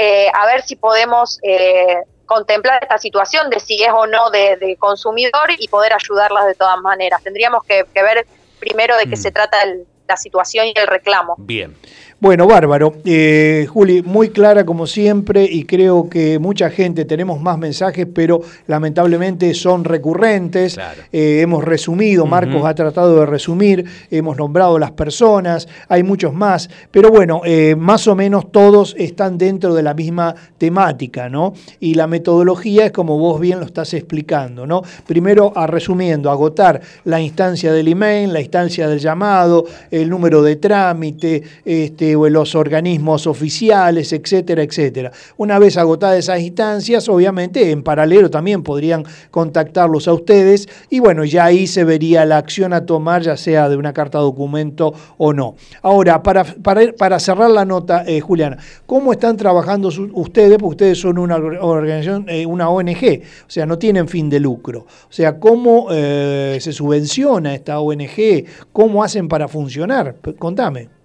[0.00, 4.56] eh, a ver si podemos eh, contemplar esta situación de si es o no de,
[4.56, 7.20] de consumidor y poder ayudarlas de todas maneras.
[7.24, 8.24] Tendríamos que, que ver
[8.58, 9.20] primero de qué Mm.
[9.20, 11.34] se trata el- la situación y el reclamo.
[11.38, 11.76] Bien.
[12.20, 12.94] Bueno, bárbaro.
[13.04, 18.40] Eh, Juli, muy clara como siempre y creo que mucha gente, tenemos más mensajes, pero
[18.66, 20.74] lamentablemente son recurrentes.
[20.74, 21.02] Claro.
[21.12, 26.68] Eh, hemos resumido, Marcos ha tratado de resumir, hemos nombrado las personas, hay muchos más,
[26.90, 31.52] pero bueno, eh, más o menos todos están dentro de la misma temática, ¿no?
[31.78, 34.82] Y la metodología es como vos bien lo estás explicando, ¿no?
[35.06, 40.56] Primero, a resumiendo, agotar la instancia del email, la instancia del llamado, el número de
[40.56, 45.12] trámite, este, o los organismos oficiales, etcétera, etcétera.
[45.36, 51.24] Una vez agotadas esas instancias, obviamente en paralelo también podrían contactarlos a ustedes y bueno,
[51.24, 55.32] ya ahí se vería la acción a tomar, ya sea de una carta documento o
[55.32, 55.56] no.
[55.82, 60.58] Ahora, para, para, cerrar la nota, eh, Juliana, ¿cómo están trabajando ustedes?
[60.58, 64.40] Porque ustedes son una or- organización, eh, una ONG, o sea, no tienen fin de
[64.40, 64.80] lucro.
[64.80, 68.44] O sea, ¿cómo eh, se subvenciona esta ONG?
[68.72, 70.16] ¿Cómo hacen para funcionar?
[70.38, 70.97] Contame.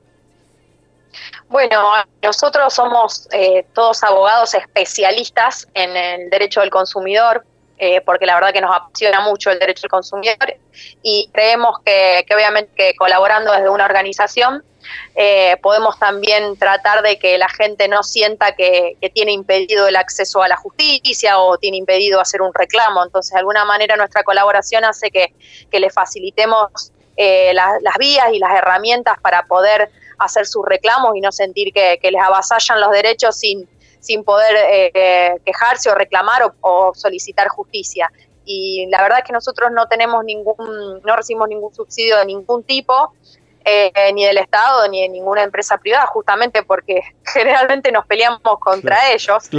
[1.47, 1.91] Bueno,
[2.21, 7.45] nosotros somos eh, todos abogados especialistas en el derecho del consumidor,
[7.77, 10.55] eh, porque la verdad que nos apasiona mucho el derecho del consumidor
[11.01, 14.63] y creemos que, que obviamente que colaborando desde una organización
[15.15, 19.95] eh, podemos también tratar de que la gente no sienta que, que tiene impedido el
[19.95, 23.03] acceso a la justicia o tiene impedido hacer un reclamo.
[23.03, 25.33] Entonces, de alguna manera nuestra colaboración hace que,
[25.71, 29.89] que le facilitemos eh, la- las vías y las herramientas para poder
[30.23, 33.67] hacer sus reclamos y no sentir que, les avasallan los derechos sin,
[33.99, 38.11] sin poder eh, quejarse o reclamar o, o solicitar justicia.
[38.45, 42.63] Y la verdad es que nosotros no tenemos ningún, no recibimos ningún subsidio de ningún
[42.63, 43.13] tipo,
[43.65, 47.01] eh, ni del Estado ni de ninguna empresa privada, justamente porque
[47.33, 49.49] generalmente nos peleamos contra ellos.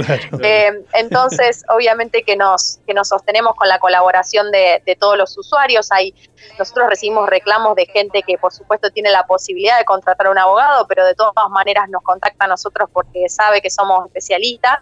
[0.41, 5.37] Eh, entonces, obviamente que nos, que nos sostenemos con la colaboración de, de todos los
[5.37, 5.91] usuarios.
[5.91, 6.13] Hay,
[6.59, 10.37] nosotros recibimos reclamos de gente que, por supuesto, tiene la posibilidad de contratar a un
[10.37, 14.79] abogado, pero de todas maneras nos contacta a nosotros porque sabe que somos especialistas.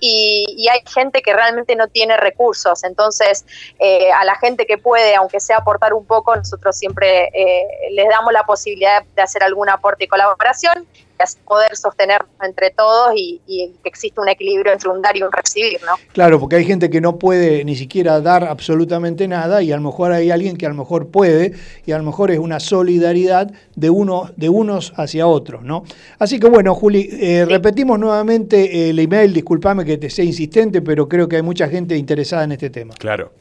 [0.00, 2.84] Y, y hay gente que realmente no tiene recursos.
[2.84, 3.44] Entonces,
[3.78, 8.08] eh, a la gente que puede, aunque sea aportar un poco, nosotros siempre eh, les
[8.08, 10.86] damos la posibilidad de hacer algún aporte y colaboración
[11.22, 15.22] así poder sostenernos entre todos y, y que exista un equilibrio entre un dar y
[15.22, 15.94] un recibir, ¿no?
[16.12, 19.82] Claro, porque hay gente que no puede ni siquiera dar absolutamente nada y a lo
[19.82, 21.52] mejor hay alguien que a lo mejor puede
[21.86, 25.84] y a lo mejor es una solidaridad de, uno, de unos hacia otros, ¿no?
[26.18, 31.08] Así que bueno, Juli, eh, repetimos nuevamente el email, discúlpame que te sea insistente, pero
[31.08, 32.94] creo que hay mucha gente interesada en este tema.
[32.98, 33.32] Claro.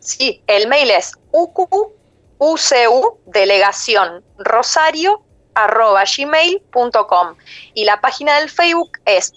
[0.00, 1.90] Sí, el mail es uq
[2.38, 5.22] ucu delegación rosario
[5.54, 7.36] arroba gmail.com
[7.74, 9.32] y la página del Facebook es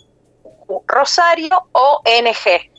[0.87, 2.72] Rosario ONG.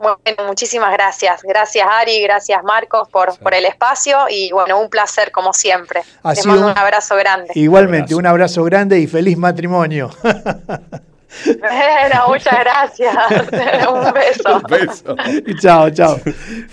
[0.00, 1.42] Bueno, muchísimas gracias.
[1.42, 6.00] Gracias Ari, gracias Marcos por, por el espacio y bueno, un placer como siempre.
[6.22, 7.52] Ha Les mando un- un abrazo grande.
[7.54, 10.10] Igualmente, un abrazo grande y feliz matrimonio.
[11.44, 13.14] Bueno, muchas gracias.
[13.92, 14.62] un beso.
[14.68, 15.16] beso.
[15.60, 16.18] chao, chao.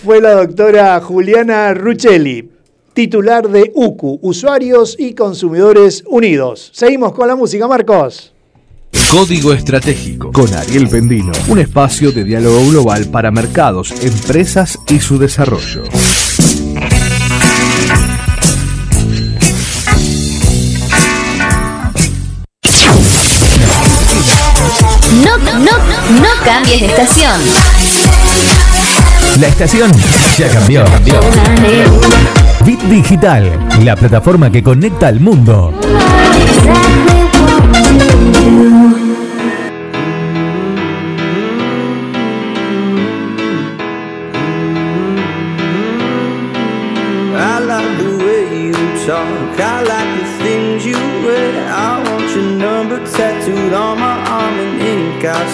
[0.03, 2.49] Fue la doctora Juliana Ruccelli,
[2.93, 6.71] titular de UCU, Usuarios y Consumidores Unidos.
[6.73, 8.33] Seguimos con la música, Marcos.
[9.11, 15.17] Código Estratégico con Ariel Pendino, un espacio de diálogo global para mercados, empresas y su
[15.17, 15.83] desarrollo.
[25.23, 25.77] No, no,
[26.21, 27.41] no cambies de estación.
[29.39, 29.91] La estación
[30.37, 30.83] ya cambió.
[32.65, 35.73] Bit Digital, la plataforma que conecta al mundo.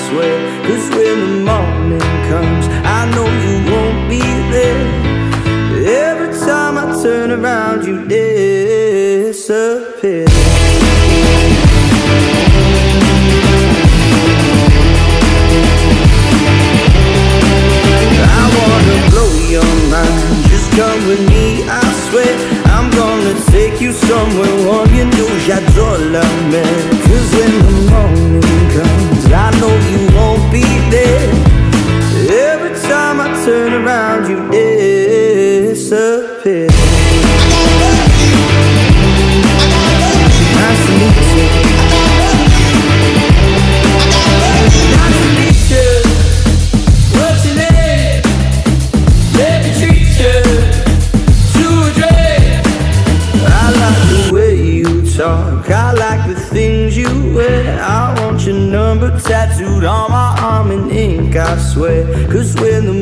[0.08, 0.36] Swear.
[0.66, 2.66] Cause when the morning comes,
[2.98, 4.22] I know you won't be
[4.52, 4.84] there.
[5.86, 10.28] Every time I turn around, you disappear.
[18.40, 20.20] I wanna blow your mind.
[20.50, 22.34] Just come with me, I swear.
[22.76, 24.90] I'm gonna take you somewhere warm.
[24.96, 26.76] You know j'adore la mer.
[27.06, 30.13] Cause when the morning comes, I know you
[61.76, 62.32] this.
[62.32, 62.93] Cause when the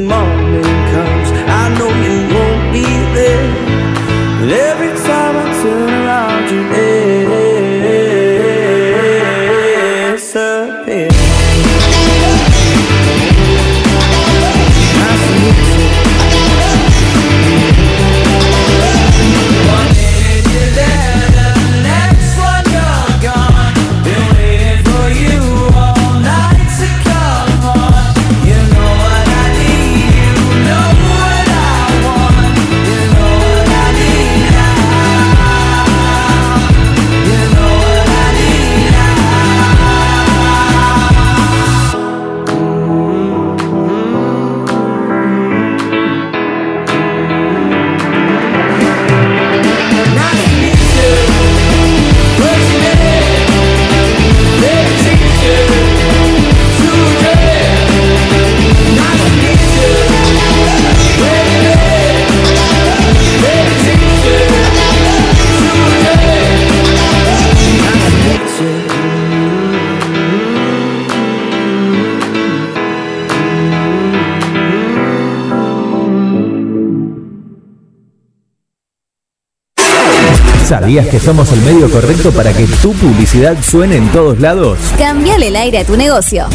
[80.72, 84.80] ¿Sabías que somos el medio correcto para que tu publicidad suene en todos lados?
[84.98, 86.46] Cambiale el aire a tu negocio.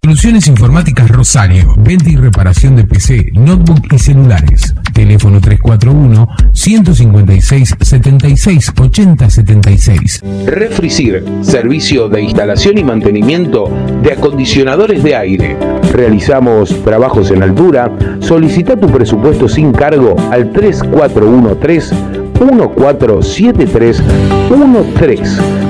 [0.02, 1.76] Soluciones Informáticas Rosario.
[1.78, 4.74] Venta y reparación de PC, notebook y celulares.
[4.92, 6.28] Teléfono 341
[6.66, 10.24] 156 76 80 76.
[10.46, 13.70] Refricir, servicio de instalación y mantenimiento
[14.02, 15.56] de acondicionadores de aire.
[15.92, 17.92] Realizamos trabajos en altura.
[18.18, 21.94] Solicita tu presupuesto sin cargo al 3413
[22.34, 24.02] 147313.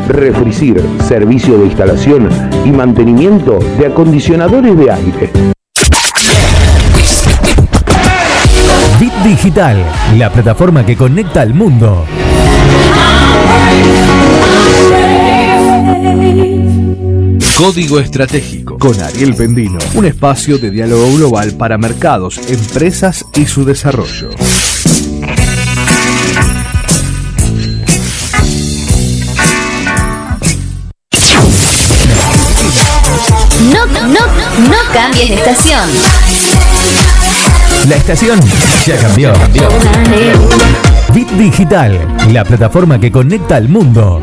[0.09, 2.31] Refricir, servicio de instalación
[2.65, 5.56] y mantenimiento de acondicionadores de aire.
[9.47, 9.77] Digital,
[10.19, 12.05] la plataforma que conecta al mundo.
[17.57, 23.65] Código Estratégico con Ariel Pendino, un espacio de diálogo global para mercados, empresas y su
[23.65, 24.31] desarrollo.
[33.73, 34.27] No, no,
[34.69, 35.89] no cambies de estación.
[37.89, 38.41] La estación
[38.85, 39.33] ya cambió.
[41.15, 44.23] Bit Digital, la plataforma que conecta al mundo.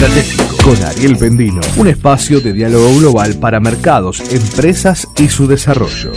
[0.00, 0.56] Estratégico.
[0.62, 6.12] Con Ariel Pendino, un espacio de diálogo global para mercados, empresas y su desarrollo.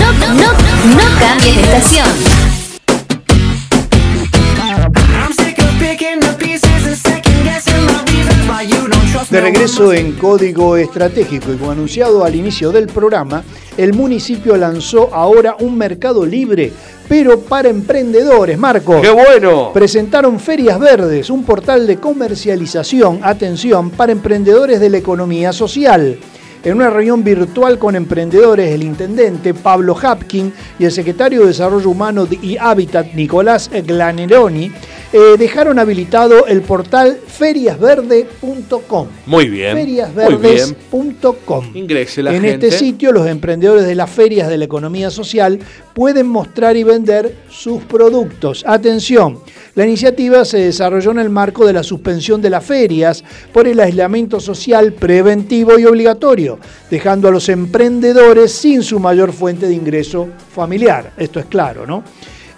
[0.00, 2.09] No, no, no cambies de estación.
[9.60, 13.44] De regreso en Código Estratégico y como anunciado al inicio del programa,
[13.76, 16.72] el municipio lanzó ahora un mercado libre,
[17.06, 18.56] pero para emprendedores.
[18.56, 19.02] Marco.
[19.02, 19.70] ¡Qué bueno!
[19.74, 26.18] Presentaron Ferias Verdes, un portal de comercialización, atención, para emprendedores de la economía social.
[26.64, 31.90] En una reunión virtual con emprendedores, el intendente Pablo Hapkin y el secretario de Desarrollo
[31.90, 34.72] Humano y Hábitat Nicolás Glaneroni
[35.12, 39.08] eh, dejaron habilitado el portal feriasverde.com.
[39.26, 39.76] Muy bien.
[39.76, 41.70] Feriasverdes.com.
[41.74, 42.68] Ingrese la En gente.
[42.68, 45.58] este sitio, los emprendedores de las ferias de la economía social
[45.94, 48.64] pueden mostrar y vender sus productos.
[48.66, 49.40] Atención,
[49.74, 53.80] la iniciativa se desarrolló en el marco de la suspensión de las ferias por el
[53.80, 56.58] aislamiento social preventivo y obligatorio,
[56.90, 61.12] dejando a los emprendedores sin su mayor fuente de ingreso familiar.
[61.16, 62.04] Esto es claro, ¿no?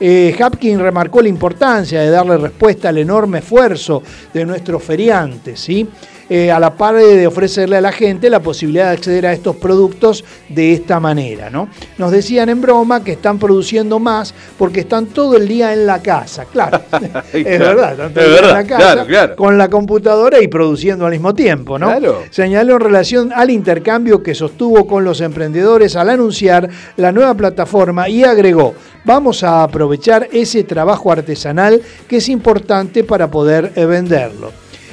[0.05, 4.03] Eh, Hapkin remarcó la importancia de darle respuesta al enorme esfuerzo
[4.35, 5.89] de nuestros feriantes, ¿sí?
[6.35, 9.57] Eh, a la par de ofrecerle a la gente la posibilidad de acceder a estos
[9.57, 11.51] productos de esta manera.
[11.51, 11.69] ¿no?
[11.99, 16.01] Nos decían en broma que están produciendo más porque están todo el día en la
[16.01, 16.47] casa.
[16.47, 16.81] Claro,
[17.35, 21.05] es verdad, están todo el día en la casa claro, con la computadora y produciendo
[21.05, 21.79] al mismo tiempo.
[21.79, 21.89] ¿no?
[21.89, 22.23] Claro.
[22.31, 28.09] Señaló en relación al intercambio que sostuvo con los emprendedores al anunciar la nueva plataforma
[28.09, 28.75] y agregó,
[29.05, 34.53] vamos a aprovechar ese trabajo artesanal que es importante para poder eh, venderlo.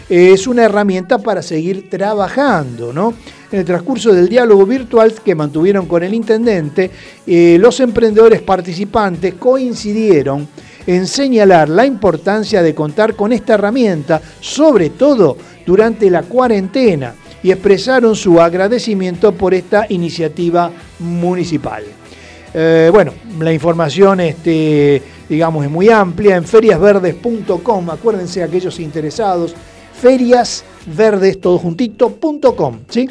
[0.10, 3.14] Es una herramienta para seguir trabajando, ¿no?
[3.52, 6.90] En el transcurso del diálogo virtual que mantuvieron con el intendente,
[7.26, 10.48] eh, los emprendedores participantes coincidieron
[10.88, 17.52] en señalar la importancia de contar con esta herramienta, sobre todo durante la cuarentena, y
[17.52, 21.84] expresaron su agradecimiento por esta iniciativa municipal.
[22.54, 27.90] Eh, bueno, la información, este, digamos, es muy amplia en feriasverdes.com.
[27.90, 29.56] Acuérdense, aquellos interesados,
[29.94, 31.40] feriasverdes,
[32.90, 33.10] ¿sí?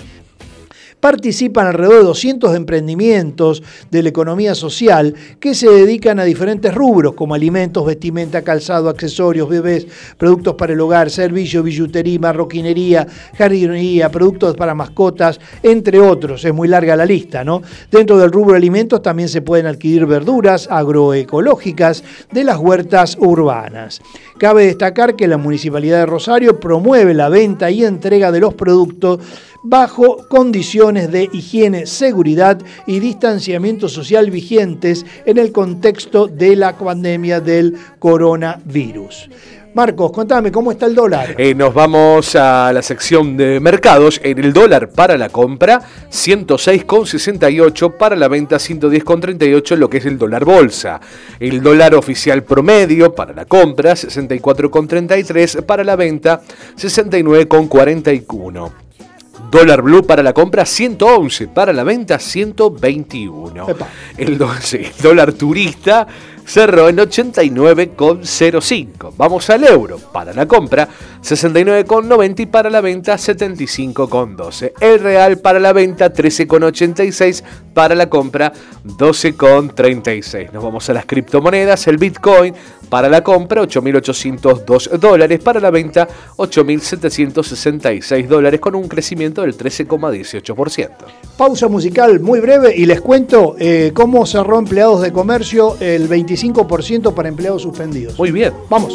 [1.01, 7.15] Participan alrededor de 200 emprendimientos de la economía social que se dedican a diferentes rubros
[7.15, 9.87] como alimentos, vestimenta, calzado, accesorios, bebés,
[10.17, 16.45] productos para el hogar, servicios, billutería, marroquinería, jardinería, productos para mascotas, entre otros.
[16.45, 17.63] Es muy larga la lista, ¿no?
[17.91, 24.01] Dentro del rubro de alimentos también se pueden adquirir verduras agroecológicas de las huertas urbanas.
[24.39, 29.19] Cabe destacar que la Municipalidad de Rosario promueve la venta y entrega de los productos
[29.65, 37.41] bajo condiciones de higiene, seguridad y distanciamiento social vigentes en el contexto de la pandemia
[37.41, 39.29] del coronavirus.
[39.75, 41.35] Marcos, contame, ¿cómo está el dólar?
[41.39, 44.19] Eh, nos vamos a la sección de mercados.
[44.25, 47.97] En el dólar para la compra, 106,68.
[47.97, 51.01] Para la venta, 110,38, lo que es el dólar bolsa.
[51.39, 55.63] El dólar oficial promedio para la compra, 64,33.
[55.65, 56.41] Para la venta,
[56.77, 58.71] 69,41.
[59.51, 63.67] Dólar blue para la compra 111, para la venta 121.
[64.19, 66.07] El, do- sí, el dólar turista
[66.49, 69.13] cerró en 89,05.
[69.17, 70.89] Vamos al euro, para la compra
[71.23, 74.73] 69,90 y para la venta 75,12.
[74.81, 77.45] El real para la venta 13,86,
[77.75, 78.53] para la compra
[78.85, 80.51] 12,36.
[80.53, 82.55] Nos vamos a las criptomonedas, el Bitcoin
[82.89, 90.89] para la compra 8.802 dólares, para la venta 8.766 dólares con un crecimiento del 13,18%.
[91.37, 97.15] Pausa musical muy breve y les cuento eh, cómo cerró empleados de comercio el 25%
[97.15, 98.19] para empleados suspendidos.
[98.19, 98.53] Muy bien.
[98.69, 98.95] Vamos.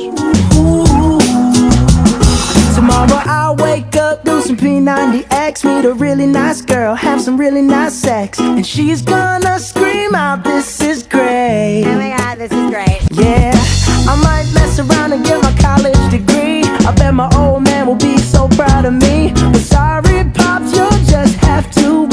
[2.76, 7.62] Tomorrow I'll wake up, do some P90X, meet a really nice girl, have some really
[7.62, 12.70] nice sex, and she's gonna scream out, "This is great!" Oh my god, this is
[12.70, 13.00] great.
[13.12, 13.53] Yeah,
[14.06, 16.64] I might mess around and get my college degree.
[16.88, 19.32] I bet my old man will be so proud of me.
[19.34, 22.13] But sorry, pops, you'll just have to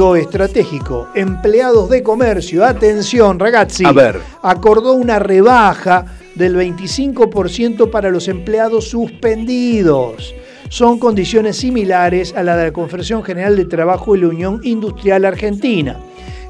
[0.00, 4.18] Código Estratégico, empleados de comercio, atención ragazzi, A ver.
[4.40, 10.34] acordó una rebaja del 25% para los empleados suspendidos.
[10.70, 15.22] Son condiciones similares a la de la Confederación General de Trabajo y la Unión Industrial
[15.26, 15.98] Argentina.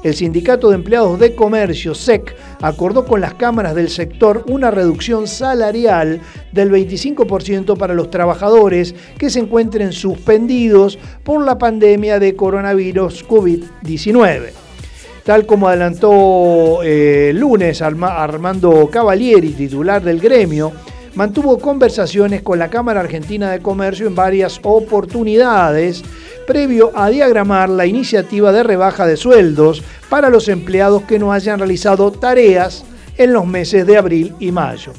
[0.03, 5.27] El Sindicato de Empleados de Comercio, SEC, acordó con las cámaras del sector una reducción
[5.27, 6.21] salarial
[6.51, 14.49] del 25% para los trabajadores que se encuentren suspendidos por la pandemia de coronavirus COVID-19.
[15.23, 20.71] Tal como adelantó eh, lunes Arma- Armando Cavalieri, titular del gremio,
[21.15, 26.03] mantuvo conversaciones con la Cámara Argentina de Comercio en varias oportunidades
[26.47, 31.59] previo a diagramar la iniciativa de rebaja de sueldos para los empleados que no hayan
[31.59, 32.83] realizado tareas
[33.17, 34.93] en los meses de abril y mayo.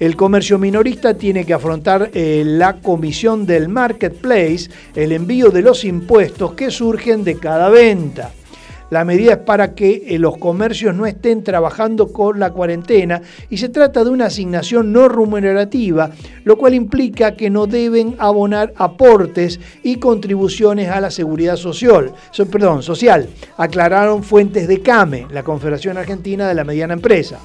[0.00, 5.84] El comercio minorista tiene que afrontar eh, la comisión del marketplace, el envío de los
[5.84, 8.30] impuestos que surgen de cada venta.
[8.90, 13.20] La medida es para que eh, los comercios no estén trabajando con la cuarentena
[13.50, 16.10] y se trata de una asignación no remunerativa,
[16.44, 22.46] lo cual implica que no deben abonar aportes y contribuciones a la seguridad social, so-
[22.46, 23.28] perdón, social,
[23.58, 27.38] aclararon fuentes de CAME, la Confederación Argentina de la Mediana Empresa.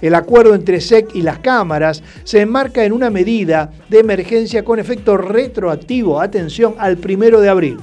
[0.00, 4.78] El acuerdo entre SEC y las cámaras se enmarca en una medida de emergencia con
[4.78, 7.78] efecto retroactivo, atención, al primero de abril.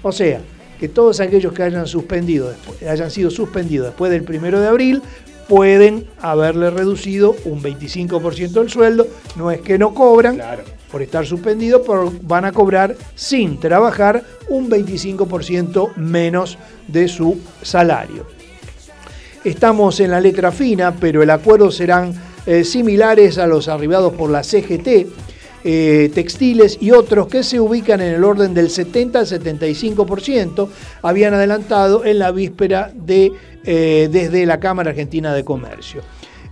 [0.00, 0.40] O sea,
[0.80, 5.02] que todos aquellos que hayan suspendido, después- hayan sido suspendidos después del primero de abril
[5.46, 9.06] pueden haberle reducido un 25% del sueldo.
[9.36, 10.36] No es que no cobran
[10.90, 16.56] por estar suspendidos, pero van a cobrar sin trabajar un 25% menos
[16.88, 18.26] de su salario.
[19.44, 22.14] Estamos en la letra fina, pero el acuerdo serán
[22.46, 25.06] eh, similares a los arribados por la CGT,
[25.64, 30.68] eh, textiles y otros que se ubican en el orden del 70 al 75%,
[31.02, 33.32] habían adelantado en la víspera de,
[33.64, 36.02] eh, desde la Cámara Argentina de Comercio.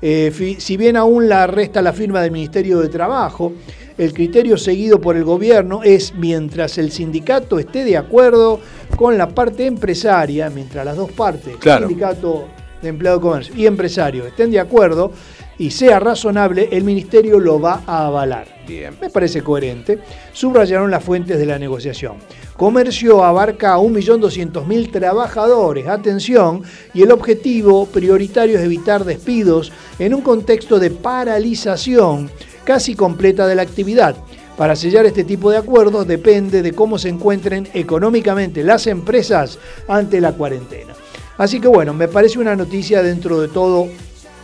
[0.01, 3.53] Eh, si bien aún la resta la firma del Ministerio de Trabajo,
[3.97, 8.61] el criterio seguido por el gobierno es mientras el sindicato esté de acuerdo
[8.95, 11.89] con la parte empresaria, mientras las dos partes, Claro.
[11.89, 12.47] sindicato
[12.81, 15.11] de empleado de comercio y empresario estén de acuerdo
[15.59, 18.47] y sea razonable, el ministerio lo va a avalar.
[18.67, 18.95] Bien.
[19.01, 19.99] Me parece coherente.
[20.33, 22.17] Subrayaron las fuentes de la negociación.
[22.57, 30.21] Comercio abarca a 1.200.000 trabajadores, atención, y el objetivo prioritario es evitar despidos en un
[30.21, 32.31] contexto de paralización
[32.65, 34.17] casi completa de la actividad.
[34.57, 40.21] Para sellar este tipo de acuerdos depende de cómo se encuentren económicamente las empresas ante
[40.21, 40.95] la cuarentena.
[41.39, 43.87] Así que bueno, me parece una noticia dentro de todo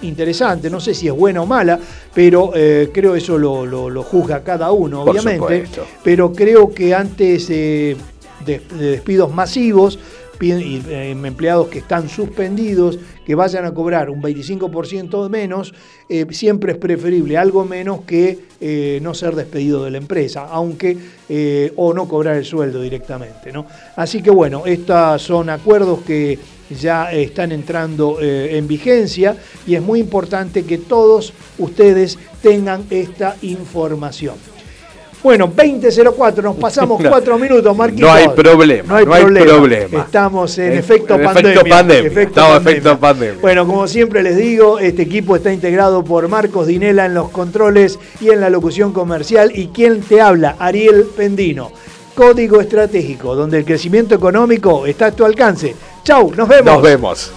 [0.07, 1.79] interesante, no sé si es buena o mala,
[2.15, 5.39] pero eh, creo eso lo, lo- lo juzga cada uno, Por obviamente.
[5.41, 5.87] supuesto.
[6.03, 7.97] Pero creo que antes eh,
[8.45, 9.99] de, de despidos masivos
[10.41, 15.73] y eh, empleados que están suspendidos, que vayan a cobrar un 25% menos,
[16.09, 20.99] eh, siempre es preferible algo menos que eh, no ser despedido de la empresa, aunque
[21.77, 23.53] o no cobrar el sueldo directamente.
[23.53, 23.65] ¿no?
[23.97, 26.39] Así que bueno, estos son acuerdos que
[26.71, 29.37] ya eh, están entrando eh, en vigencia
[29.67, 34.35] y es muy importante que todos ustedes tengan esta información.
[35.23, 38.07] Bueno, 20.04, nos pasamos cuatro minutos, Marquitos.
[38.07, 39.47] No hay problema, No hay, no hay problema.
[39.57, 40.01] problema.
[40.03, 41.51] Estamos en En- efecto en pandemia.
[41.53, 42.79] efecto pandemia, efecto estamos en pandemia.
[42.79, 43.39] efecto pandemia.
[43.41, 47.99] Bueno, como siempre les digo, este equipo está integrado por Marcos Dinela en los controles
[48.21, 51.73] y en la locución comercial y quien te habla, Ariel Pendino.
[52.15, 55.75] Código estratégico, donde el crecimiento económico está a tu alcance.
[56.05, 56.75] Chau, nos vemos.
[56.75, 57.33] Nos vemos.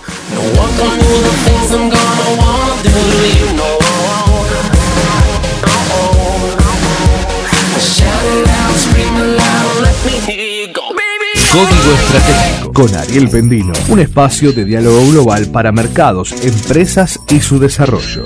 [11.52, 17.58] Código Estratégico con Ariel Pendino, un espacio de diálogo global para mercados, empresas y su
[17.58, 18.26] desarrollo.